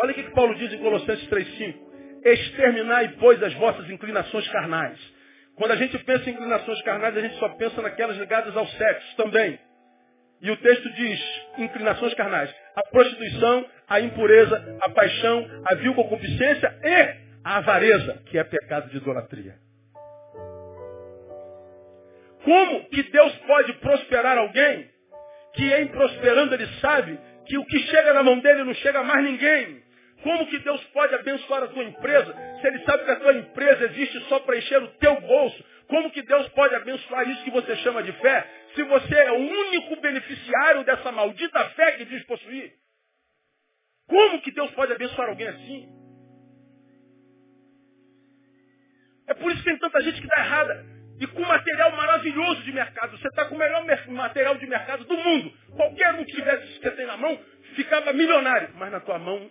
Olha 0.00 0.12
o 0.12 0.14
que 0.14 0.30
Paulo 0.30 0.54
diz 0.54 0.72
em 0.72 0.78
Colossenses 0.78 1.28
3,5. 1.28 1.88
Exterminai, 2.24 3.16
pois, 3.18 3.42
as 3.42 3.54
vossas 3.54 3.88
inclinações 3.90 4.48
carnais 4.48 4.98
quando 5.58 5.72
a 5.72 5.76
gente 5.76 5.98
pensa 6.04 6.30
em 6.30 6.34
inclinações 6.34 6.80
carnais, 6.82 7.16
a 7.16 7.20
gente 7.20 7.36
só 7.40 7.48
pensa 7.50 7.82
naquelas 7.82 8.16
ligadas 8.16 8.56
ao 8.56 8.64
sexo 8.64 9.16
também. 9.16 9.58
E 10.40 10.52
o 10.52 10.56
texto 10.56 10.88
diz, 10.92 11.20
inclinações 11.58 12.14
carnais, 12.14 12.54
a 12.76 12.82
prostituição, 12.84 13.66
a 13.88 14.00
impureza, 14.00 14.78
a 14.82 14.90
paixão, 14.90 15.44
a 15.68 15.74
vil 15.74 15.94
concupiscência 15.94 16.78
e 16.80 17.16
a 17.42 17.56
avareza, 17.56 18.22
que 18.26 18.38
é 18.38 18.44
pecado 18.44 18.88
de 18.88 18.98
idolatria. 18.98 19.56
Como 22.44 22.84
que 22.88 23.02
Deus 23.02 23.36
pode 23.38 23.72
prosperar 23.74 24.38
alguém 24.38 24.88
que 25.58 25.74
em 25.74 25.88
prosperando 25.88 26.54
ele 26.54 26.68
sabe 26.80 27.18
que 27.44 27.58
o 27.58 27.66
que 27.66 27.80
chega 27.80 28.14
na 28.14 28.22
mão 28.22 28.38
dele 28.38 28.62
não 28.62 28.74
chega 28.74 29.02
mais 29.02 29.24
ninguém? 29.24 29.82
Como 30.22 30.46
que 30.46 30.58
Deus 30.60 30.82
pode 30.86 31.12
abençoar 31.16 31.64
a 31.64 31.68
tua 31.68 31.82
empresa 31.82 32.32
se 32.60 32.66
Ele 32.66 32.84
sabe 32.84 33.04
que 33.04 33.10
a 33.10 33.16
tua 33.16 33.34
empresa 33.34 33.84
existe 33.86 34.20
só 34.28 34.38
para 34.40 34.56
encher 34.56 34.80
o 34.80 34.88
teu 34.98 35.20
bolso? 35.20 35.64
Como 35.88 36.10
que 36.12 36.22
Deus 36.22 36.48
pode 36.50 36.74
abençoar 36.76 37.28
isso 37.28 37.42
que 37.42 37.50
você 37.50 37.74
chama 37.78 38.04
de 38.04 38.12
fé 38.12 38.48
se 38.76 38.84
você 38.84 39.14
é 39.16 39.32
o 39.32 39.38
único 39.38 40.00
beneficiário 40.00 40.84
dessa 40.84 41.10
maldita 41.10 41.70
fé 41.70 41.92
que 41.92 42.04
diz 42.04 42.22
possuir? 42.24 42.72
Como 44.06 44.40
que 44.40 44.52
Deus 44.52 44.70
pode 44.72 44.92
abençoar 44.92 45.28
alguém 45.28 45.48
assim? 45.48 45.88
É 49.26 49.34
por 49.34 49.50
isso 49.50 49.62
que 49.62 49.70
tem 49.70 49.78
tanta 49.78 50.00
gente 50.02 50.20
que 50.20 50.26
está 50.26 50.40
errada. 50.40 50.97
E 51.20 51.26
com 51.26 51.42
material 51.42 51.96
maravilhoso 51.96 52.62
de 52.62 52.72
mercado. 52.72 53.18
Você 53.18 53.28
está 53.28 53.46
com 53.46 53.54
o 53.54 53.58
melhor 53.58 53.84
material 54.08 54.56
de 54.56 54.66
mercado 54.66 55.04
do 55.04 55.16
mundo. 55.16 55.52
Qualquer 55.74 56.14
um 56.14 56.24
que 56.24 56.32
tivesse 56.32 56.64
isso 56.64 56.80
que 56.80 56.88
você 56.88 56.96
tem 56.96 57.06
na 57.06 57.16
mão, 57.16 57.38
ficava 57.74 58.12
milionário. 58.12 58.70
Mas 58.76 58.92
na 58.92 59.00
tua 59.00 59.18
mão 59.18 59.50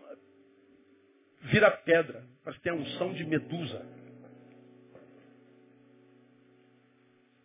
vira 1.42 1.72
pedra, 1.72 2.24
mas 2.46 2.58
tem 2.60 2.72
a 2.72 2.76
unção 2.76 3.14
de 3.14 3.26
medusa. 3.26 3.86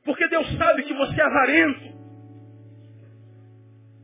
Porque 0.05 0.27
Deus 0.29 0.47
sabe 0.57 0.83
que 0.83 0.95
você 0.95 1.21
é 1.21 1.25
avarento. 1.25 2.03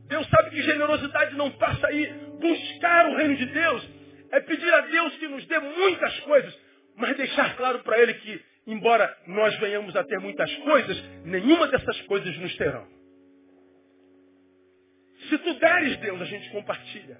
Deus 0.07 0.27
sabe 0.27 0.49
que 0.51 0.61
generosidade 0.61 1.35
não 1.35 1.51
passa 1.51 1.87
aí. 1.87 2.07
Buscar 2.39 3.09
o 3.09 3.17
reino 3.17 3.35
de 3.35 3.45
Deus 3.47 3.89
é 4.31 4.39
pedir 4.39 4.73
a 4.73 4.81
Deus 4.81 5.15
que 5.17 5.27
nos 5.27 5.45
dê 5.45 5.59
muitas 5.59 6.19
coisas, 6.21 6.57
mas 6.95 7.17
deixar 7.17 7.55
claro 7.57 7.79
para 7.79 7.99
Ele 7.99 8.13
que, 8.15 8.41
embora 8.67 9.15
nós 9.29 9.55
venhamos 9.59 9.95
a 9.95 10.03
ter 10.03 10.19
muitas 10.19 10.53
coisas, 10.57 11.03
nenhuma 11.23 11.67
dessas 11.67 12.01
coisas 12.01 12.35
nos 12.39 12.55
terão. 12.57 12.87
Se 15.29 15.37
tu 15.37 15.53
deres, 15.59 15.97
Deus, 15.97 16.19
a 16.19 16.25
gente 16.25 16.49
compartilha. 16.49 17.17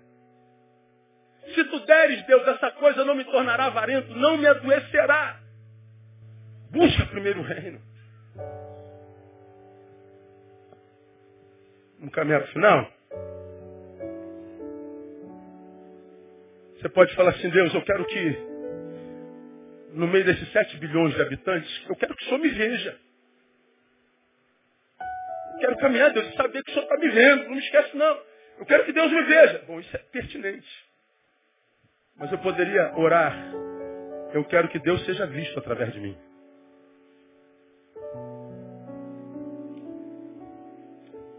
Se 1.54 1.64
tu 1.66 1.80
deres, 1.86 2.26
Deus, 2.26 2.48
essa 2.48 2.72
coisa 2.72 3.06
não 3.06 3.14
me 3.14 3.24
tornará 3.26 3.66
avarento, 3.66 4.12
não 4.16 4.38
me 4.38 4.48
adoecerá. 4.48 5.40
Busca 6.72 7.06
primeiro 7.08 7.42
o 7.42 7.44
reino. 7.44 7.80
Vamos 12.00 12.14
caminhar 12.14 12.42
para 12.42 12.50
o 12.50 12.54
final? 12.54 12.92
Você 16.76 16.90
pode 16.90 17.14
falar 17.14 17.32
assim, 17.32 17.50
Deus, 17.50 17.74
eu 17.74 17.84
quero 17.84 18.06
que, 18.06 18.49
no 20.00 20.08
meio 20.08 20.24
desses 20.24 20.50
7 20.54 20.78
bilhões 20.78 21.14
de 21.14 21.22
habitantes, 21.22 21.86
eu 21.90 21.96
quero 21.96 22.16
que 22.16 22.24
o 22.24 22.26
Senhor 22.28 22.40
me 22.40 22.50
veja. 22.50 22.98
Eu 25.54 25.60
quero 25.60 25.78
caminhar, 25.78 26.14
Deus, 26.14 26.28
e 26.30 26.38
saber 26.38 26.64
que 26.64 26.72
o 26.72 26.74
Senhor 26.74 26.86
está 26.86 26.98
me 26.98 27.10
vendo. 27.10 27.44
Não 27.44 27.52
me 27.52 27.60
esquece, 27.60 27.98
não. 27.98 28.22
Eu 28.60 28.66
quero 28.66 28.86
que 28.86 28.94
Deus 28.94 29.12
me 29.12 29.24
veja. 29.24 29.64
Bom, 29.68 29.80
isso 29.80 29.94
é 29.94 30.00
pertinente. 30.00 30.68
Mas 32.16 32.32
eu 32.32 32.38
poderia 32.40 32.98
orar. 32.98 33.36
Eu 34.34 34.46
quero 34.46 34.70
que 34.70 34.80
Deus 34.80 35.04
seja 35.06 35.26
visto 35.28 35.60
através 35.60 35.92
de 35.92 36.00
mim. 36.00 36.18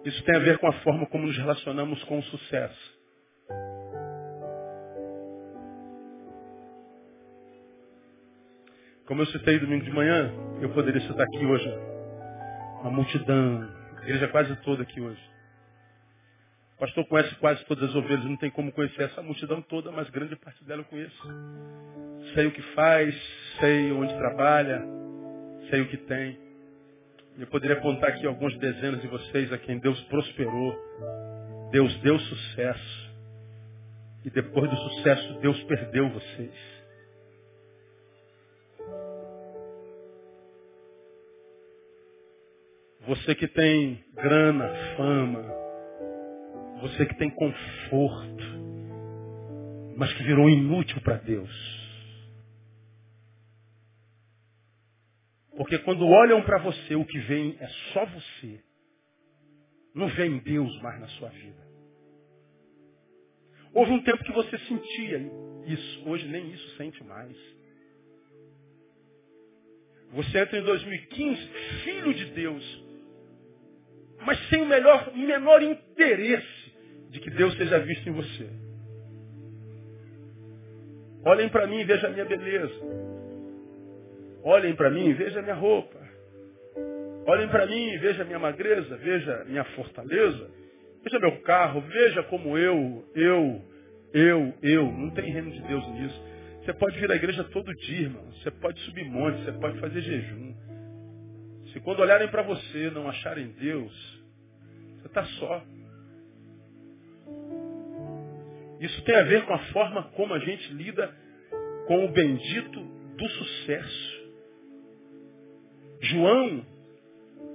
Isso 0.05 0.23
tem 0.25 0.37
a 0.37 0.41
ver 0.41 0.59
com 0.59 0.67
a 0.67 0.73
forma 0.81 1.07
como 1.07 1.27
nos 1.27 1.37
relacionamos 1.37 2.03
com 2.05 2.19
o 2.19 2.23
sucesso. 2.25 3.00
Como 9.11 9.23
eu 9.23 9.27
citei 9.27 9.59
domingo 9.59 9.85
de 9.85 9.91
manhã, 9.91 10.33
eu 10.61 10.69
poderia 10.69 11.01
citar 11.01 11.23
aqui 11.23 11.45
hoje 11.45 11.69
uma 12.81 12.93
multidão, 12.93 13.69
a 13.99 14.03
igreja 14.03 14.29
quase 14.29 14.55
toda 14.63 14.85
aqui 14.85 15.01
hoje. 15.01 15.21
O 16.77 16.79
pastor 16.79 17.05
conhece 17.09 17.35
quase 17.35 17.65
todas 17.65 17.91
as 17.91 17.97
ovelhas, 17.97 18.25
não 18.25 18.37
tem 18.37 18.51
como 18.51 18.71
conhecer 18.71 19.03
essa 19.03 19.21
multidão 19.21 19.61
toda, 19.63 19.91
mas 19.91 20.09
grande 20.11 20.37
parte 20.37 20.63
dela 20.63 20.83
eu 20.83 20.85
conheço. 20.85 21.29
Sei 22.35 22.47
o 22.47 22.53
que 22.53 22.63
faz, 22.73 23.13
sei 23.59 23.91
onde 23.91 24.15
trabalha, 24.15 24.81
sei 25.71 25.81
o 25.81 25.89
que 25.89 25.97
tem. 25.97 26.39
Eu 27.37 27.49
poderia 27.49 27.79
apontar 27.79 28.11
aqui 28.11 28.25
alguns 28.25 28.57
dezenas 28.59 29.03
de 29.03 29.09
vocês 29.09 29.53
a 29.53 29.59
quem 29.59 29.81
Deus 29.81 30.01
prosperou, 30.05 30.79
Deus 31.73 31.93
deu 32.03 32.17
sucesso. 32.17 33.11
E 34.25 34.31
depois 34.31 34.71
do 34.71 34.77
sucesso, 34.77 35.41
Deus 35.41 35.61
perdeu 35.65 36.09
vocês. 36.11 36.80
Você 43.07 43.35
que 43.35 43.49
tem 43.49 44.05
grana, 44.15 44.69
fama, 44.97 45.43
você 46.81 47.07
que 47.07 47.17
tem 47.17 47.31
conforto, 47.31 48.45
mas 49.97 50.13
que 50.15 50.23
virou 50.23 50.49
inútil 50.49 51.01
para 51.03 51.17
Deus. 51.17 51.81
Porque 55.57 55.79
quando 55.79 56.07
olham 56.07 56.43
para 56.43 56.59
você, 56.59 56.95
o 56.95 57.05
que 57.05 57.19
vem 57.21 57.57
é 57.61 57.69
só 57.93 58.07
você. 58.07 58.63
Não 59.95 60.09
vem 60.09 60.39
Deus 60.39 60.81
mais 60.81 61.01
na 61.01 61.09
sua 61.09 61.29
vida. 61.29 61.69
Houve 63.73 63.93
um 63.93 64.03
tempo 64.03 64.25
que 64.25 64.33
você 64.33 64.59
sentia 64.59 65.19
isso. 65.67 66.09
Hoje 66.09 66.27
nem 66.29 66.51
isso 66.51 66.77
sente 66.77 67.03
mais. 67.05 67.37
Você 70.13 70.39
entra 70.39 70.59
em 70.59 70.63
2015, 70.63 71.49
filho 71.85 72.15
de 72.15 72.25
Deus, 72.33 72.85
mas 74.25 74.39
sem 74.49 74.62
o 74.62 74.66
melhor, 74.66 75.12
menor 75.14 75.62
interesse 75.62 76.73
de 77.11 77.21
que 77.21 77.31
Deus 77.31 77.57
seja 77.57 77.79
visto 77.81 78.09
em 78.09 78.12
você. 78.12 78.49
Olhem 81.25 81.49
para 81.49 81.66
mim 81.66 81.81
e 81.81 81.85
vejam 81.85 82.11
a 82.11 82.12
minha 82.12 82.25
beleza. 82.25 82.75
Olhem 84.43 84.75
para 84.75 84.91
mim 84.91 85.09
e 85.09 85.12
vejam 85.12 85.41
a 85.41 85.43
minha 85.43 85.55
roupa. 85.55 85.99
Olhem 87.27 87.49
para 87.49 87.66
mim 87.66 87.93
e 87.93 87.99
vejam 87.99 88.23
a 88.23 88.25
minha 88.25 88.39
magreza, 88.39 88.97
veja 88.97 89.45
minha 89.47 89.64
fortaleza. 89.64 90.51
Veja 91.03 91.18
meu 91.18 91.41
carro, 91.43 91.81
veja 91.81 92.23
como 92.25 92.57
eu, 92.57 93.05
eu, 93.14 93.62
eu, 94.12 94.55
eu. 94.62 94.93
Não 94.93 95.11
tem 95.11 95.31
reino 95.31 95.51
de 95.51 95.61
Deus 95.62 95.87
nisso. 95.89 96.23
Você 96.62 96.75
pode 96.75 96.99
vir 96.99 97.11
à 97.11 97.16
igreja 97.16 97.45
todo 97.45 97.75
dia, 97.75 98.03
irmão. 98.03 98.25
Você 98.33 98.51
pode 98.51 98.79
subir 98.81 99.05
monte, 99.05 99.45
você 99.45 99.53
pode 99.53 99.79
fazer 99.79 100.01
jejum. 100.01 100.55
Se 101.73 101.81
quando 101.81 102.01
olharem 102.01 102.29
para 102.29 102.43
você 102.43 102.91
não 102.91 103.09
acharem 103.09 103.49
Deus, 103.53 103.93
você 104.97 105.07
está 105.07 105.25
só. 105.25 105.64
Isso 108.81 109.03
tem 109.03 109.14
a 109.14 109.23
ver 109.23 109.45
com 109.45 109.55
a 109.55 109.59
forma 109.73 110.03
como 110.14 110.35
a 110.35 110.39
gente 110.39 110.73
lida 110.73 111.14
com 111.87 112.05
o 112.05 112.12
bendito 112.12 112.81
do 112.81 113.29
sucesso. 113.29 114.21
João, 116.01 116.66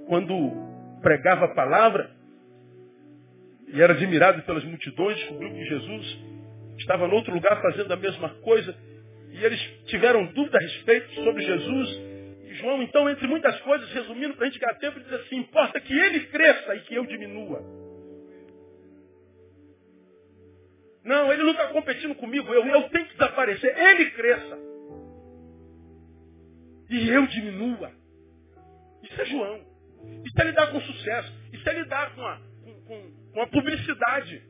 quando 0.06 0.52
pregava 1.02 1.46
a 1.46 1.54
palavra 1.54 2.10
e 3.68 3.82
era 3.82 3.92
admirado 3.92 4.42
pelas 4.42 4.64
multidões, 4.64 5.16
descobriu 5.18 5.52
que 5.52 5.64
Jesus 5.64 6.18
estava 6.78 7.06
em 7.06 7.12
outro 7.12 7.34
lugar 7.34 7.60
fazendo 7.60 7.92
a 7.92 7.96
mesma 7.96 8.30
coisa 8.36 8.74
e 9.32 9.44
eles 9.44 9.60
tiveram 9.86 10.24
dúvida 10.26 10.56
a 10.56 10.60
respeito 10.60 11.12
sobre 11.16 11.42
Jesus 11.42 12.05
João, 12.56 12.82
então, 12.82 13.08
entre 13.08 13.26
muitas 13.26 13.58
coisas, 13.60 13.90
resumindo 13.92 14.34
para 14.34 14.46
a 14.46 14.50
gente 14.50 14.58
ganhar 14.58 14.74
tempo, 14.74 15.00
diz 15.00 15.12
assim, 15.12 15.36
importa 15.36 15.80
que 15.80 15.92
ele 15.92 16.26
cresça 16.26 16.74
e 16.74 16.80
que 16.80 16.94
eu 16.94 17.06
diminua. 17.06 17.62
Não, 21.04 21.32
ele 21.32 21.44
não 21.44 21.52
está 21.52 21.68
competindo 21.68 22.14
comigo, 22.16 22.52
eu, 22.52 22.66
eu 22.66 22.88
tenho 22.88 23.06
que 23.06 23.12
desaparecer, 23.12 23.78
ele 23.78 24.10
cresça. 24.10 24.58
E 26.90 27.08
eu 27.08 27.26
diminua. 27.26 27.92
Isso 29.02 29.20
é 29.20 29.24
João. 29.26 29.64
Isso 30.24 30.40
é 30.40 30.44
lidar 30.44 30.70
com 30.72 30.80
sucesso. 30.80 31.32
Isso 31.52 31.68
é 31.68 31.72
lidar 31.72 32.14
com 32.14 32.26
a, 32.26 32.40
com, 32.64 32.74
com, 32.82 33.30
com 33.32 33.42
a 33.42 33.46
publicidade. 33.46 34.42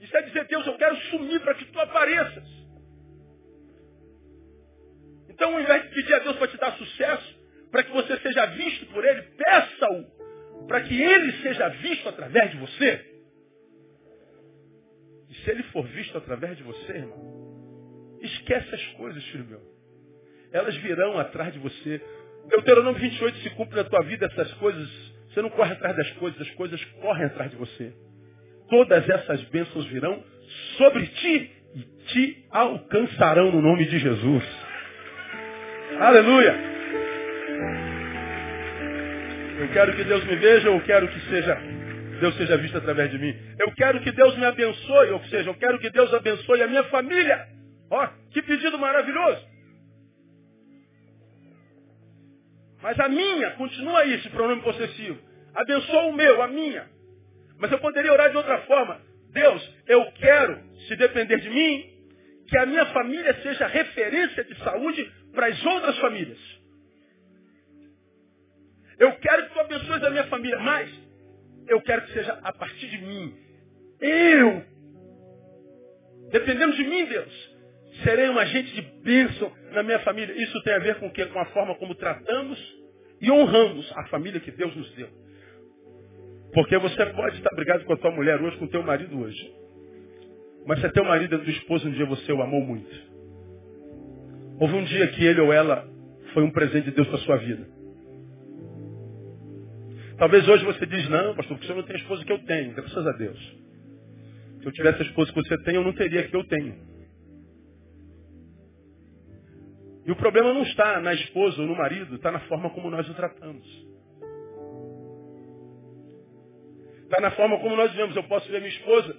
Isso 0.00 0.16
é 0.16 0.22
dizer, 0.22 0.46
Deus, 0.46 0.66
eu 0.66 0.76
quero 0.76 0.96
sumir 1.10 1.40
para 1.40 1.54
que 1.54 1.64
tu 1.66 1.80
apareças. 1.80 2.57
Então, 5.38 5.54
ao 5.54 5.60
invés 5.60 5.84
de 5.84 5.94
pedir 5.94 6.14
a 6.14 6.18
Deus 6.18 6.36
para 6.36 6.48
te 6.48 6.56
dar 6.56 6.72
sucesso, 6.72 7.38
para 7.70 7.84
que 7.84 7.92
você 7.92 8.16
seja 8.18 8.44
visto 8.46 8.86
por 8.86 9.04
Ele, 9.04 9.22
peça-o 9.22 10.66
para 10.66 10.80
que 10.80 11.00
Ele 11.00 11.32
seja 11.40 11.68
visto 11.68 12.08
através 12.08 12.50
de 12.50 12.56
você. 12.56 13.04
E 15.30 15.34
se 15.36 15.50
Ele 15.50 15.62
for 15.62 15.86
visto 15.86 16.18
através 16.18 16.56
de 16.56 16.64
você, 16.64 16.92
irmão, 16.92 18.18
esquece 18.20 18.74
as 18.74 18.84
coisas, 18.94 19.22
filho 19.26 19.44
meu. 19.44 19.62
Elas 20.50 20.74
virão 20.78 21.16
atrás 21.16 21.52
de 21.52 21.60
você. 21.60 22.02
Deuteronômio 22.48 23.00
28 23.00 23.38
se 23.38 23.50
cumpre 23.50 23.76
na 23.76 23.84
tua 23.84 24.02
vida 24.02 24.26
essas 24.26 24.52
coisas. 24.54 24.88
Você 25.28 25.40
não 25.40 25.50
corre 25.50 25.74
atrás 25.74 25.96
das 25.96 26.10
coisas, 26.14 26.40
as 26.40 26.50
coisas 26.54 26.84
correm 27.00 27.26
atrás 27.26 27.48
de 27.52 27.56
você. 27.56 27.94
Todas 28.68 29.08
essas 29.08 29.40
bênçãos 29.44 29.86
virão 29.86 30.20
sobre 30.78 31.06
ti 31.06 31.52
e 31.76 31.80
te 32.08 32.46
alcançarão 32.50 33.52
no 33.52 33.62
nome 33.62 33.86
de 33.86 34.00
Jesus. 34.00 34.44
Aleluia. 36.00 36.54
Eu 39.60 39.68
quero 39.72 39.96
que 39.96 40.04
Deus 40.04 40.24
me 40.24 40.36
veja, 40.36 40.68
eu 40.68 40.80
quero 40.82 41.08
que 41.08 41.20
seja 41.28 41.60
Deus 42.20 42.36
seja 42.36 42.56
visto 42.56 42.76
através 42.76 43.10
de 43.10 43.18
mim. 43.18 43.34
Eu 43.58 43.72
quero 43.72 44.00
que 44.00 44.12
Deus 44.12 44.36
me 44.36 44.44
abençoe, 44.44 45.10
ou 45.10 45.24
seja, 45.24 45.50
eu 45.50 45.54
quero 45.54 45.78
que 45.78 45.90
Deus 45.90 46.12
abençoe 46.12 46.62
a 46.62 46.66
minha 46.66 46.84
família. 46.84 47.46
Ó, 47.90 48.06
que 48.32 48.42
pedido 48.42 48.78
maravilhoso. 48.78 49.46
Mas 52.82 52.98
a 53.00 53.08
minha, 53.08 53.50
continua 53.52 54.00
aí 54.00 54.14
esse 54.14 54.28
pronome 54.30 54.62
possessivo. 54.62 55.18
Abençoa 55.54 56.06
o 56.06 56.12
meu, 56.12 56.42
a 56.42 56.48
minha. 56.48 56.86
Mas 57.58 57.72
eu 57.72 57.78
poderia 57.78 58.12
orar 58.12 58.30
de 58.30 58.36
outra 58.36 58.58
forma. 58.62 59.00
Deus, 59.32 59.74
eu 59.86 60.04
quero, 60.12 60.58
se 60.86 60.96
depender 60.96 61.38
de 61.38 61.50
mim, 61.50 61.84
que 62.48 62.58
a 62.58 62.66
minha 62.66 62.86
família 62.86 63.34
seja 63.42 63.66
referência 63.66 64.44
de 64.44 64.56
saúde 64.58 65.12
para 65.32 65.46
as 65.46 65.66
outras 65.66 65.98
famílias. 65.98 66.38
Eu 68.98 69.12
quero 69.12 69.46
que 69.46 69.54
tu 69.54 69.60
abençoes 69.60 70.02
a 70.02 70.10
minha 70.10 70.24
família, 70.24 70.58
mas 70.58 70.90
eu 71.68 71.80
quero 71.82 72.02
que 72.02 72.12
seja 72.12 72.38
a 72.42 72.52
partir 72.52 72.88
de 72.88 72.98
mim. 72.98 73.34
Eu, 74.00 74.64
dependendo 76.30 76.74
de 76.74 76.84
mim, 76.84 77.04
Deus, 77.04 77.58
serei 78.02 78.28
um 78.28 78.38
agente 78.38 78.74
de 78.74 78.82
bênção 79.02 79.52
na 79.72 79.82
minha 79.82 80.00
família. 80.00 80.34
Isso 80.42 80.62
tem 80.62 80.74
a 80.74 80.78
ver 80.80 80.96
com 80.96 81.06
o 81.06 81.12
quê? 81.12 81.26
Com 81.26 81.38
a 81.38 81.46
forma 81.46 81.74
como 81.76 81.94
tratamos 81.94 82.58
e 83.20 83.30
honramos 83.30 83.90
a 83.96 84.06
família 84.06 84.40
que 84.40 84.50
Deus 84.50 84.74
nos 84.74 84.90
deu. 84.94 85.08
Porque 86.52 86.76
você 86.78 87.06
pode 87.06 87.36
estar 87.36 87.54
brigado 87.54 87.84
com 87.84 87.92
a 87.92 87.96
tua 87.96 88.10
mulher 88.10 88.40
hoje, 88.40 88.56
com 88.56 88.64
o 88.64 88.70
teu 88.70 88.82
marido 88.82 89.20
hoje. 89.20 89.54
Mas 90.66 90.80
se 90.80 90.86
é 90.86 90.90
teu 90.90 91.04
marido 91.04 91.34
é 91.36 91.38
tua 91.38 91.50
esposa, 91.50 91.88
um 91.88 91.92
dia 91.92 92.06
você 92.06 92.32
o 92.32 92.42
amou 92.42 92.60
muito. 92.62 93.07
Houve 94.60 94.74
um 94.74 94.84
dia 94.84 95.06
que 95.08 95.24
ele 95.24 95.40
ou 95.40 95.52
ela 95.52 95.88
foi 96.34 96.42
um 96.42 96.50
presente 96.50 96.86
de 96.86 96.90
Deus 96.90 97.06
para 97.06 97.16
a 97.16 97.22
sua 97.22 97.36
vida. 97.36 97.66
Talvez 100.18 100.48
hoje 100.48 100.64
você 100.64 100.84
diz, 100.84 101.08
não, 101.08 101.34
pastor, 101.36 101.56
porque 101.56 101.66
você 101.68 101.74
não 101.74 101.84
tem 101.84 101.94
a 101.94 101.98
esposa 101.98 102.24
que 102.24 102.32
eu 102.32 102.44
tenho. 102.44 102.74
Graças 102.74 103.06
a 103.06 103.12
Deus. 103.12 103.38
Se 104.60 104.66
eu 104.66 104.72
tivesse 104.72 105.02
a 105.02 105.06
esposa 105.06 105.32
que 105.32 105.40
você 105.40 105.62
tem, 105.62 105.76
eu 105.76 105.84
não 105.84 105.92
teria 105.92 106.20
a 106.20 106.28
que 106.28 106.34
eu 106.34 106.44
tenho. 106.44 106.74
E 110.04 110.10
o 110.10 110.16
problema 110.16 110.52
não 110.52 110.62
está 110.62 111.00
na 111.00 111.14
esposa 111.14 111.60
ou 111.60 111.68
no 111.68 111.76
marido, 111.76 112.16
está 112.16 112.32
na 112.32 112.40
forma 112.40 112.70
como 112.70 112.90
nós 112.90 113.08
o 113.08 113.14
tratamos. 113.14 113.66
Está 117.04 117.20
na 117.20 117.30
forma 117.32 117.60
como 117.60 117.76
nós 117.76 117.92
vivemos. 117.92 118.16
Eu 118.16 118.24
posso 118.24 118.50
ver 118.50 118.58
minha 118.58 118.72
esposa 118.72 119.16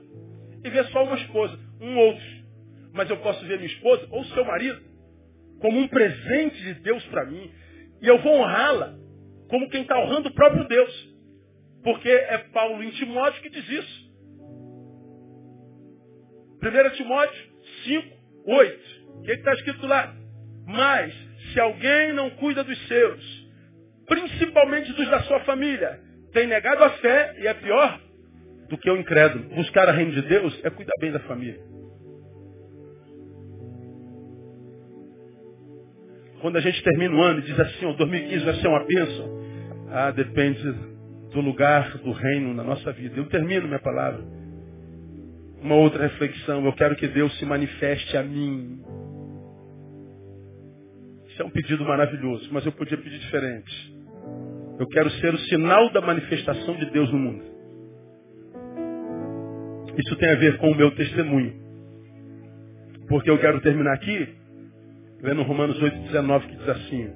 e 0.64 0.70
ver 0.70 0.86
só 0.88 1.04
uma 1.04 1.16
esposa, 1.16 1.58
um 1.80 1.98
outro. 1.98 2.26
Mas 2.92 3.10
eu 3.10 3.18
posso 3.18 3.46
ver 3.46 3.58
minha 3.58 3.72
esposa 3.72 4.06
ou 4.12 4.26
seu 4.26 4.44
marido 4.44 4.89
como 5.60 5.80
um 5.80 5.88
presente 5.88 6.62
de 6.62 6.74
Deus 6.76 7.04
para 7.06 7.26
mim. 7.26 7.52
E 8.02 8.08
eu 8.08 8.18
vou 8.20 8.34
honrá-la 8.40 8.96
como 9.50 9.70
quem 9.70 9.82
está 9.82 10.00
honrando 10.00 10.30
o 10.30 10.34
próprio 10.34 10.68
Deus. 10.68 11.10
Porque 11.84 12.10
é 12.10 12.38
Paulo 12.54 12.84
em 12.84 12.92
Timóteo 12.92 13.42
que 13.42 13.50
diz 13.50 13.70
isso. 13.70 14.10
1 16.62 16.96
Timóteo 16.96 17.50
5, 17.86 18.08
8. 18.46 19.00
O 19.16 19.22
que 19.22 19.32
está 19.32 19.54
escrito 19.54 19.88
lá? 19.88 20.14
Mas, 20.68 21.14
se 21.52 21.60
alguém 21.60 22.14
não 22.14 22.30
cuida 22.32 22.64
dos 22.64 22.88
seus, 22.88 23.50
principalmente 24.06 24.92
dos 24.94 25.10
da 25.10 25.22
sua 25.24 25.40
família, 25.42 26.00
tem 26.34 26.48
negado 26.48 26.84
a 26.84 26.90
fé 26.92 27.36
e 27.40 27.48
é 27.48 27.54
pior 27.54 28.00
do 28.70 28.78
que 28.78 28.90
o 28.90 28.98
incrédulo. 28.98 29.50
Buscar 29.56 29.90
a 29.90 29.92
reino 29.92 30.12
de 30.12 30.22
Deus 30.22 30.60
é 30.64 30.70
cuidar 30.70 30.94
bem 31.00 31.12
da 31.12 31.20
família. 31.22 31.69
Quando 36.42 36.58
a 36.58 36.62
gente 36.62 36.82
termina 36.84 37.16
o 37.16 37.22
ano 37.22 37.40
e 37.40 37.44
diz 37.44 37.60
assim, 37.60 37.86
o 37.86 37.94
2015 37.94 38.46
vai 38.46 38.54
ser 38.56 38.68
uma 38.68 38.86
bênção. 38.86 39.40
Ah, 39.92 40.12
depende 40.12 40.62
do 41.32 41.42
lugar 41.42 41.98
do 41.98 42.12
reino 42.12 42.54
na 42.54 42.64
nossa 42.64 42.92
vida. 42.92 43.18
Eu 43.18 43.26
termino 43.26 43.68
minha 43.68 43.80
palavra. 43.80 44.24
Uma 45.62 45.76
outra 45.76 46.04
reflexão. 46.04 46.66
Eu 46.66 46.74
quero 46.74 46.96
que 46.96 47.08
Deus 47.08 47.38
se 47.38 47.46
manifeste 47.46 48.16
a 48.16 48.24
mim. 48.24 48.82
Isso 51.28 51.42
é 51.42 51.46
um 51.46 51.50
pedido 51.50 51.84
maravilhoso, 51.86 52.50
mas 52.52 52.66
eu 52.66 52.72
podia 52.72 52.98
pedir 52.98 53.20
diferente. 53.20 53.96
Eu 54.80 54.88
quero 54.88 55.10
ser 55.12 55.34
o 55.34 55.40
sinal 55.40 55.92
da 55.92 56.02
manifestação 56.02 56.76
de 56.76 56.90
Deus 56.92 57.12
no 57.12 57.20
mundo. 57.20 57.44
Isso 59.98 60.16
tem 60.16 60.30
a 60.32 60.36
ver 60.36 60.58
com 60.58 60.72
o 60.72 60.76
meu 60.76 60.92
testemunho. 60.92 61.54
Porque 63.10 63.30
eu 63.30 63.38
quero 63.40 63.60
terminar 63.60 63.94
aqui, 63.94 64.39
lendo 65.22 65.44
Romanos 65.44 65.80
8,19, 65.80 66.48
que 66.48 66.56
diz 66.56 66.70
assim, 66.70 67.14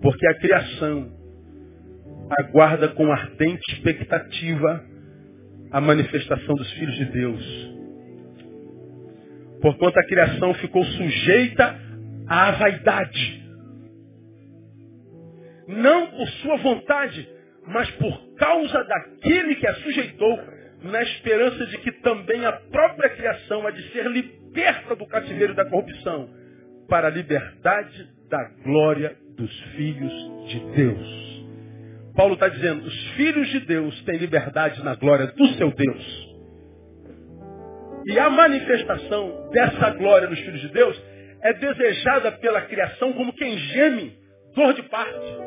porque 0.00 0.26
a 0.26 0.34
criação 0.34 1.12
aguarda 2.38 2.88
com 2.88 3.10
ardente 3.12 3.72
expectativa 3.72 4.84
a 5.70 5.80
manifestação 5.80 6.54
dos 6.54 6.70
filhos 6.72 6.94
de 6.96 7.04
Deus. 7.06 7.74
Porquanto 9.60 9.98
a 9.98 10.06
criação 10.06 10.54
ficou 10.54 10.84
sujeita 10.84 11.78
à 12.28 12.52
vaidade. 12.52 13.42
Não 15.66 16.06
por 16.08 16.28
sua 16.28 16.56
vontade, 16.58 17.28
mas 17.66 17.90
por 17.92 18.34
causa 18.34 18.84
daquele 18.84 19.54
que 19.56 19.66
a 19.66 19.74
sujeitou, 19.76 20.38
na 20.82 21.02
esperança 21.02 21.66
de 21.66 21.78
que 21.78 21.92
também 22.02 22.44
a 22.44 22.52
própria 22.52 23.08
criação 23.10 23.66
há 23.66 23.70
de 23.70 23.90
ser 23.90 24.06
liberta 24.06 24.94
do 24.94 25.06
cativeiro 25.06 25.54
da 25.54 25.64
corrupção, 25.64 26.28
para 26.88 27.08
a 27.08 27.10
liberdade 27.10 28.08
da 28.28 28.44
glória 28.64 29.16
dos 29.36 29.60
filhos 29.76 30.12
de 30.48 30.60
Deus. 30.76 31.24
Paulo 32.16 32.34
está 32.34 32.48
dizendo, 32.48 32.86
os 32.86 33.06
filhos 33.12 33.48
de 33.48 33.60
Deus 33.60 34.02
têm 34.02 34.18
liberdade 34.18 34.82
na 34.84 34.94
glória 34.94 35.26
do 35.26 35.46
seu 35.54 35.72
Deus. 35.72 36.34
E 38.06 38.18
a 38.18 38.30
manifestação 38.30 39.50
dessa 39.50 39.90
glória 39.90 40.28
dos 40.28 40.38
filhos 40.38 40.60
de 40.60 40.68
Deus 40.68 41.02
é 41.42 41.52
desejada 41.54 42.32
pela 42.32 42.62
criação 42.62 43.12
como 43.14 43.32
quem 43.32 43.56
geme, 43.58 44.16
dor 44.54 44.74
de 44.74 44.82
parte. 44.84 45.38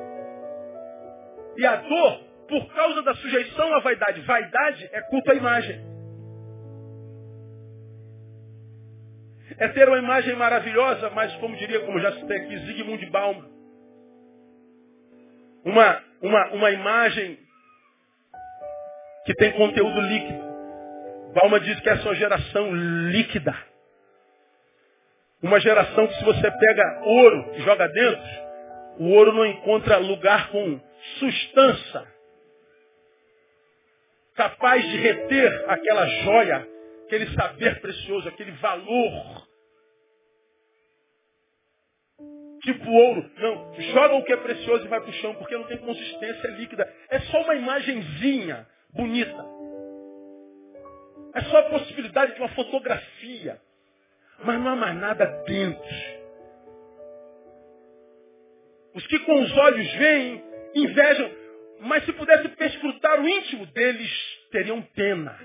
E 1.57 1.65
a 1.65 1.75
dor, 1.77 2.19
por 2.49 2.73
causa 2.73 3.01
da 3.03 3.15
sujeição 3.15 3.73
à 3.75 3.79
vaidade. 3.79 4.21
Vaidade 4.21 4.89
é 4.91 5.01
culto 5.01 5.31
à 5.31 5.35
imagem. 5.35 5.86
É 9.57 9.67
ter 9.69 9.87
uma 9.87 9.97
imagem 9.97 10.35
maravilhosa, 10.35 11.09
mas 11.11 11.33
como 11.37 11.55
diria, 11.55 11.79
como 11.81 11.99
já 11.99 12.11
citei 12.13 12.37
aqui, 12.37 12.57
Zygmunt 12.59 13.09
Bauman 13.09 13.57
uma, 15.67 16.03
uma, 16.21 16.47
uma 16.53 16.71
imagem 16.71 17.37
que 19.25 19.33
tem 19.33 19.51
conteúdo 19.51 19.99
líquido. 19.99 20.47
Balma 21.33 21.59
diz 21.59 21.77
que 21.81 21.89
essa 21.89 22.03
é 22.03 22.05
uma 22.05 22.15
geração 22.15 22.71
líquida. 23.09 23.53
Uma 25.43 25.59
geração 25.59 26.07
que 26.07 26.15
se 26.15 26.23
você 26.23 26.49
pega 26.49 27.01
ouro 27.03 27.51
e 27.55 27.61
joga 27.61 27.87
dentro, 27.89 28.29
o 28.99 29.09
ouro 29.09 29.33
não 29.33 29.45
encontra 29.45 29.97
lugar 29.97 30.49
com 30.49 30.79
sustância 31.19 32.17
capaz 34.35 34.83
de 34.83 34.97
reter 34.97 35.65
aquela 35.67 36.05
joia, 36.05 36.67
aquele 37.05 37.27
saber 37.33 37.81
precioso, 37.81 38.29
aquele 38.29 38.51
valor 38.51 39.46
tipo 42.67 42.91
ouro. 42.91 43.29
Não, 43.37 43.73
joga 43.93 44.15
o 44.15 44.23
que 44.23 44.33
é 44.33 44.37
precioso 44.37 44.85
e 44.85 44.89
vai 44.89 44.99
para 44.99 45.09
o 45.09 45.13
chão, 45.13 45.33
porque 45.35 45.55
não 45.55 45.63
tem 45.63 45.77
consistência 45.77 46.47
líquida. 46.49 46.91
É 47.09 47.19
só 47.21 47.41
uma 47.41 47.55
imagenzinha 47.55 48.67
bonita. 48.93 49.45
É 51.33 51.41
só 51.43 51.59
a 51.59 51.69
possibilidade 51.69 52.33
de 52.33 52.41
uma 52.41 52.49
fotografia. 52.49 53.57
Mas 54.43 54.59
não 54.59 54.71
há 54.71 54.75
mais 54.75 54.95
nada 54.97 55.25
dentro. 55.45 56.17
Os 58.93 59.07
que 59.07 59.19
com 59.19 59.41
os 59.41 59.57
olhos 59.57 59.93
veem, 59.93 60.43
invejam, 60.75 61.31
mas 61.81 62.03
se 62.03 62.11
pudesse 62.13 62.49
perscrutar 62.49 63.21
o 63.21 63.29
íntimo 63.29 63.65
deles, 63.67 64.11
teriam 64.51 64.81
pena. 64.81 65.37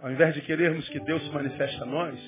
Ao 0.00 0.10
invés 0.10 0.34
de 0.34 0.42
querermos 0.42 0.88
que 0.88 1.00
Deus 1.00 1.22
se 1.22 1.30
manifeste 1.30 1.82
a 1.82 1.86
nós, 1.86 2.18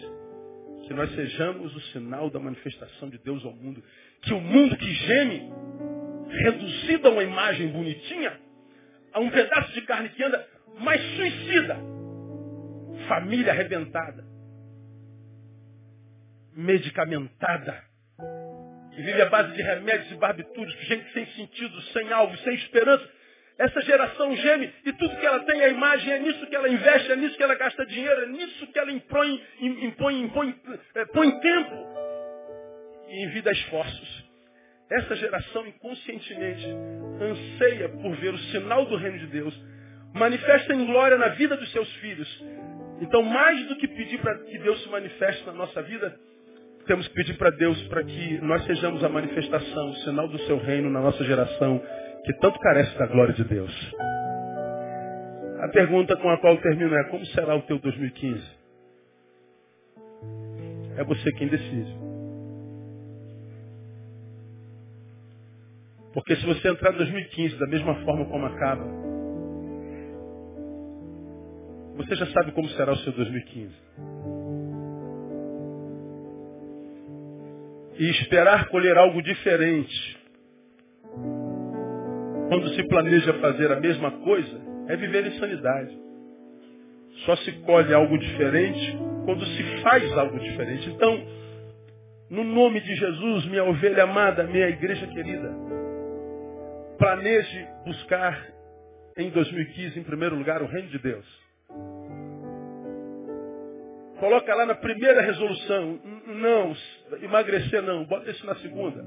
que 0.88 0.94
nós 0.94 1.14
sejamos 1.14 1.76
o 1.76 1.80
sinal 1.92 2.30
da 2.30 2.40
manifestação 2.40 3.10
de 3.10 3.18
Deus 3.18 3.44
ao 3.44 3.52
mundo. 3.52 3.84
Que 4.22 4.32
o 4.32 4.40
mundo 4.40 4.74
que 4.76 4.90
geme, 4.90 5.52
reduzido 6.30 7.08
a 7.08 7.10
uma 7.10 7.22
imagem 7.22 7.68
bonitinha, 7.68 8.40
a 9.12 9.20
um 9.20 9.30
pedaço 9.30 9.72
de 9.74 9.82
carne 9.82 10.08
que 10.08 10.24
anda, 10.24 10.48
mas 10.80 11.00
suicida. 11.14 11.76
Família 13.06 13.52
arrebentada. 13.52 14.24
Medicamentada. 16.56 17.84
Que 18.94 19.02
vive 19.02 19.22
à 19.22 19.28
base 19.28 19.54
de 19.54 19.62
remédios 19.62 20.10
e 20.10 20.14
barbitúrios, 20.16 20.74
gente 20.86 21.12
sem 21.12 21.26
sentido, 21.32 21.80
sem 21.92 22.10
alvo, 22.12 22.36
sem 22.38 22.54
esperança. 22.54 23.17
Essa 23.58 23.80
geração 23.80 24.36
geme 24.36 24.72
e 24.86 24.92
tudo 24.92 25.16
que 25.16 25.26
ela 25.26 25.40
tem 25.40 25.60
é 25.60 25.70
imagem, 25.70 26.12
é 26.12 26.18
nisso 26.20 26.46
que 26.46 26.54
ela 26.54 26.68
investe, 26.68 27.10
é 27.10 27.16
nisso 27.16 27.36
que 27.36 27.42
ela 27.42 27.56
gasta 27.56 27.84
dinheiro, 27.86 28.22
é 28.22 28.26
nisso 28.26 28.66
que 28.68 28.78
ela 28.78 28.92
impõe, 28.92 29.42
impõe, 29.60 30.22
impõe, 30.22 30.54
é, 30.94 31.04
põe 31.06 31.40
tempo 31.40 31.74
e 33.08 33.24
envida 33.24 33.50
esforços. 33.50 34.28
Essa 34.88 35.16
geração 35.16 35.66
inconscientemente 35.66 36.66
anseia 37.20 37.88
por 37.88 38.14
ver 38.16 38.32
o 38.32 38.38
sinal 38.38 38.86
do 38.86 38.96
reino 38.96 39.18
de 39.18 39.26
Deus, 39.26 39.60
manifesta 40.14 40.72
em 40.72 40.86
glória 40.86 41.18
na 41.18 41.28
vida 41.30 41.56
dos 41.56 41.70
seus 41.72 41.92
filhos. 41.96 42.44
Então, 43.00 43.22
mais 43.22 43.66
do 43.66 43.76
que 43.76 43.88
pedir 43.88 44.20
para 44.20 44.38
que 44.38 44.56
Deus 44.58 44.82
se 44.84 44.88
manifeste 44.88 45.44
na 45.44 45.52
nossa 45.52 45.82
vida, 45.82 46.16
temos 46.86 47.06
que 47.08 47.14
pedir 47.14 47.36
para 47.36 47.50
Deus 47.50 47.80
para 47.88 48.04
que 48.04 48.38
nós 48.38 48.64
sejamos 48.64 49.02
a 49.02 49.08
manifestação, 49.08 49.90
o 49.90 49.96
sinal 49.96 50.28
do 50.28 50.38
seu 50.46 50.58
reino 50.58 50.88
na 50.88 51.00
nossa 51.00 51.22
geração 51.24 51.82
que 52.24 52.32
tanto 52.34 52.58
carece 52.60 52.96
da 52.98 53.06
glória 53.06 53.34
de 53.34 53.44
Deus. 53.44 53.94
A 55.60 55.68
pergunta 55.68 56.16
com 56.16 56.30
a 56.30 56.38
qual 56.38 56.54
eu 56.54 56.62
termino 56.62 56.94
é, 56.94 57.04
como 57.04 57.24
será 57.26 57.56
o 57.56 57.62
teu 57.62 57.78
2015? 57.78 58.58
É 60.96 61.04
você 61.04 61.32
quem 61.32 61.48
decide. 61.48 61.96
Porque 66.12 66.36
se 66.36 66.46
você 66.46 66.68
entrar 66.68 66.92
em 66.94 66.96
2015 66.96 67.58
da 67.58 67.66
mesma 67.66 67.94
forma 68.04 68.24
como 68.26 68.46
acaba, 68.46 68.84
você 71.96 72.14
já 72.14 72.26
sabe 72.26 72.52
como 72.52 72.68
será 72.70 72.92
o 72.92 72.96
seu 72.98 73.12
2015. 73.12 73.74
E 77.98 78.10
esperar 78.10 78.68
colher 78.68 78.96
algo 78.96 79.20
diferente 79.22 80.17
quando 82.48 82.68
se 82.74 82.82
planeja 82.84 83.34
fazer 83.34 83.70
a 83.70 83.80
mesma 83.80 84.10
coisa, 84.10 84.60
é 84.88 84.96
viver 84.96 85.26
em 85.26 85.38
sanidade. 85.38 85.96
Só 87.26 87.36
se 87.36 87.52
colhe 87.60 87.92
algo 87.92 88.18
diferente 88.18 88.98
quando 89.24 89.44
se 89.44 89.82
faz 89.82 90.10
algo 90.16 90.38
diferente. 90.38 90.88
Então, 90.88 91.20
no 92.30 92.44
nome 92.44 92.80
de 92.80 92.94
Jesus, 92.94 93.46
minha 93.46 93.64
ovelha 93.64 94.04
amada, 94.04 94.44
minha 94.44 94.68
igreja 94.68 95.06
querida, 95.08 95.54
planeje 96.98 97.66
buscar 97.84 98.46
em 99.16 99.30
2015, 99.30 99.98
em 99.98 100.02
primeiro 100.04 100.36
lugar, 100.36 100.62
o 100.62 100.66
reino 100.66 100.88
de 100.88 100.98
Deus. 100.98 101.26
Coloca 104.20 104.54
lá 104.54 104.66
na 104.66 104.74
primeira 104.74 105.20
resolução, 105.22 106.00
não, 106.26 106.76
emagrecer 107.22 107.82
não, 107.82 108.04
bota 108.04 108.30
isso 108.30 108.44
na 108.46 108.54
segunda. 108.56 109.04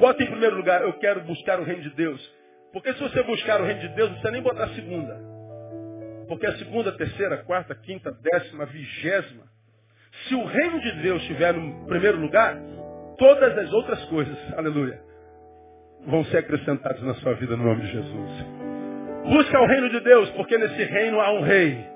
Bota 0.00 0.22
em 0.22 0.26
primeiro 0.26 0.56
lugar, 0.56 0.80
eu 0.80 0.94
quero 0.94 1.20
buscar 1.20 1.60
o 1.60 1.62
reino 1.62 1.82
de 1.82 1.90
Deus. 1.90 2.34
Porque 2.72 2.90
se 2.94 3.00
você 3.00 3.22
buscar 3.22 3.60
o 3.60 3.64
reino 3.64 3.80
de 3.80 3.88
Deus, 3.88 4.08
não 4.08 4.14
precisa 4.14 4.32
nem 4.32 4.42
botar 4.42 4.64
a 4.64 4.74
segunda. 4.74 5.20
Porque 6.26 6.46
a 6.46 6.56
segunda, 6.56 6.90
terceira, 6.92 7.36
quarta, 7.44 7.74
quinta, 7.74 8.10
décima, 8.10 8.64
vigésima. 8.64 9.44
Se 10.26 10.34
o 10.34 10.44
reino 10.46 10.80
de 10.80 11.02
Deus 11.02 11.20
estiver 11.20 11.52
no 11.52 11.86
primeiro 11.86 12.18
lugar, 12.18 12.56
todas 13.18 13.58
as 13.58 13.70
outras 13.74 14.02
coisas, 14.06 14.38
aleluia, 14.56 15.02
vão 16.06 16.24
ser 16.24 16.38
acrescentadas 16.38 17.02
na 17.02 17.14
sua 17.16 17.34
vida 17.34 17.54
no 17.54 17.64
nome 17.64 17.82
de 17.82 17.92
Jesus. 17.92 18.30
Busca 19.24 19.60
o 19.60 19.66
reino 19.66 19.90
de 19.90 20.00
Deus, 20.00 20.30
porque 20.30 20.56
nesse 20.56 20.82
reino 20.82 21.20
há 21.20 21.30
um 21.32 21.42
rei. 21.42 21.86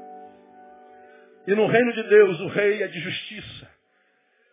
E 1.46 1.54
no 1.54 1.66
reino 1.66 1.92
de 1.94 2.02
Deus, 2.02 2.40
o 2.40 2.48
rei 2.48 2.82
é 2.82 2.86
de 2.86 3.00
justiça. 3.00 3.66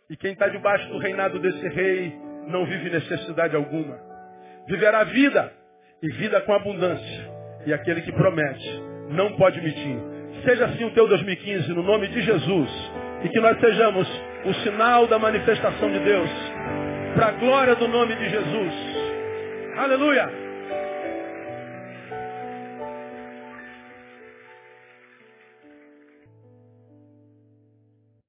E 0.09 0.15
quem 0.15 0.31
está 0.31 0.47
debaixo 0.47 0.87
do 0.87 0.99
reinado 0.99 1.37
desse 1.39 1.67
rei 1.67 2.30
não 2.47 2.65
vive 2.65 2.89
necessidade 2.89 3.55
alguma. 3.55 3.97
Viverá 4.67 4.99
a 4.99 5.03
vida 5.05 5.51
e 6.01 6.07
vida 6.13 6.41
com 6.41 6.53
abundância. 6.53 7.31
E 7.65 7.73
aquele 7.73 8.01
que 8.01 8.11
promete 8.11 8.81
não 9.09 9.33
pode 9.33 9.61
mentir. 9.61 9.97
Seja 10.45 10.65
assim 10.65 10.85
o 10.85 10.91
teu 10.91 11.07
2015 11.07 11.69
no 11.73 11.83
nome 11.83 12.07
de 12.07 12.21
Jesus. 12.21 12.69
E 13.23 13.29
que 13.29 13.39
nós 13.39 13.59
sejamos 13.59 14.07
o 14.45 14.53
sinal 14.63 15.07
da 15.07 15.19
manifestação 15.19 15.91
de 15.91 15.99
Deus. 15.99 16.29
Para 17.15 17.27
a 17.27 17.31
glória 17.31 17.75
do 17.75 17.87
nome 17.87 18.15
de 18.15 18.29
Jesus. 18.29 18.73
Aleluia. 19.77 20.40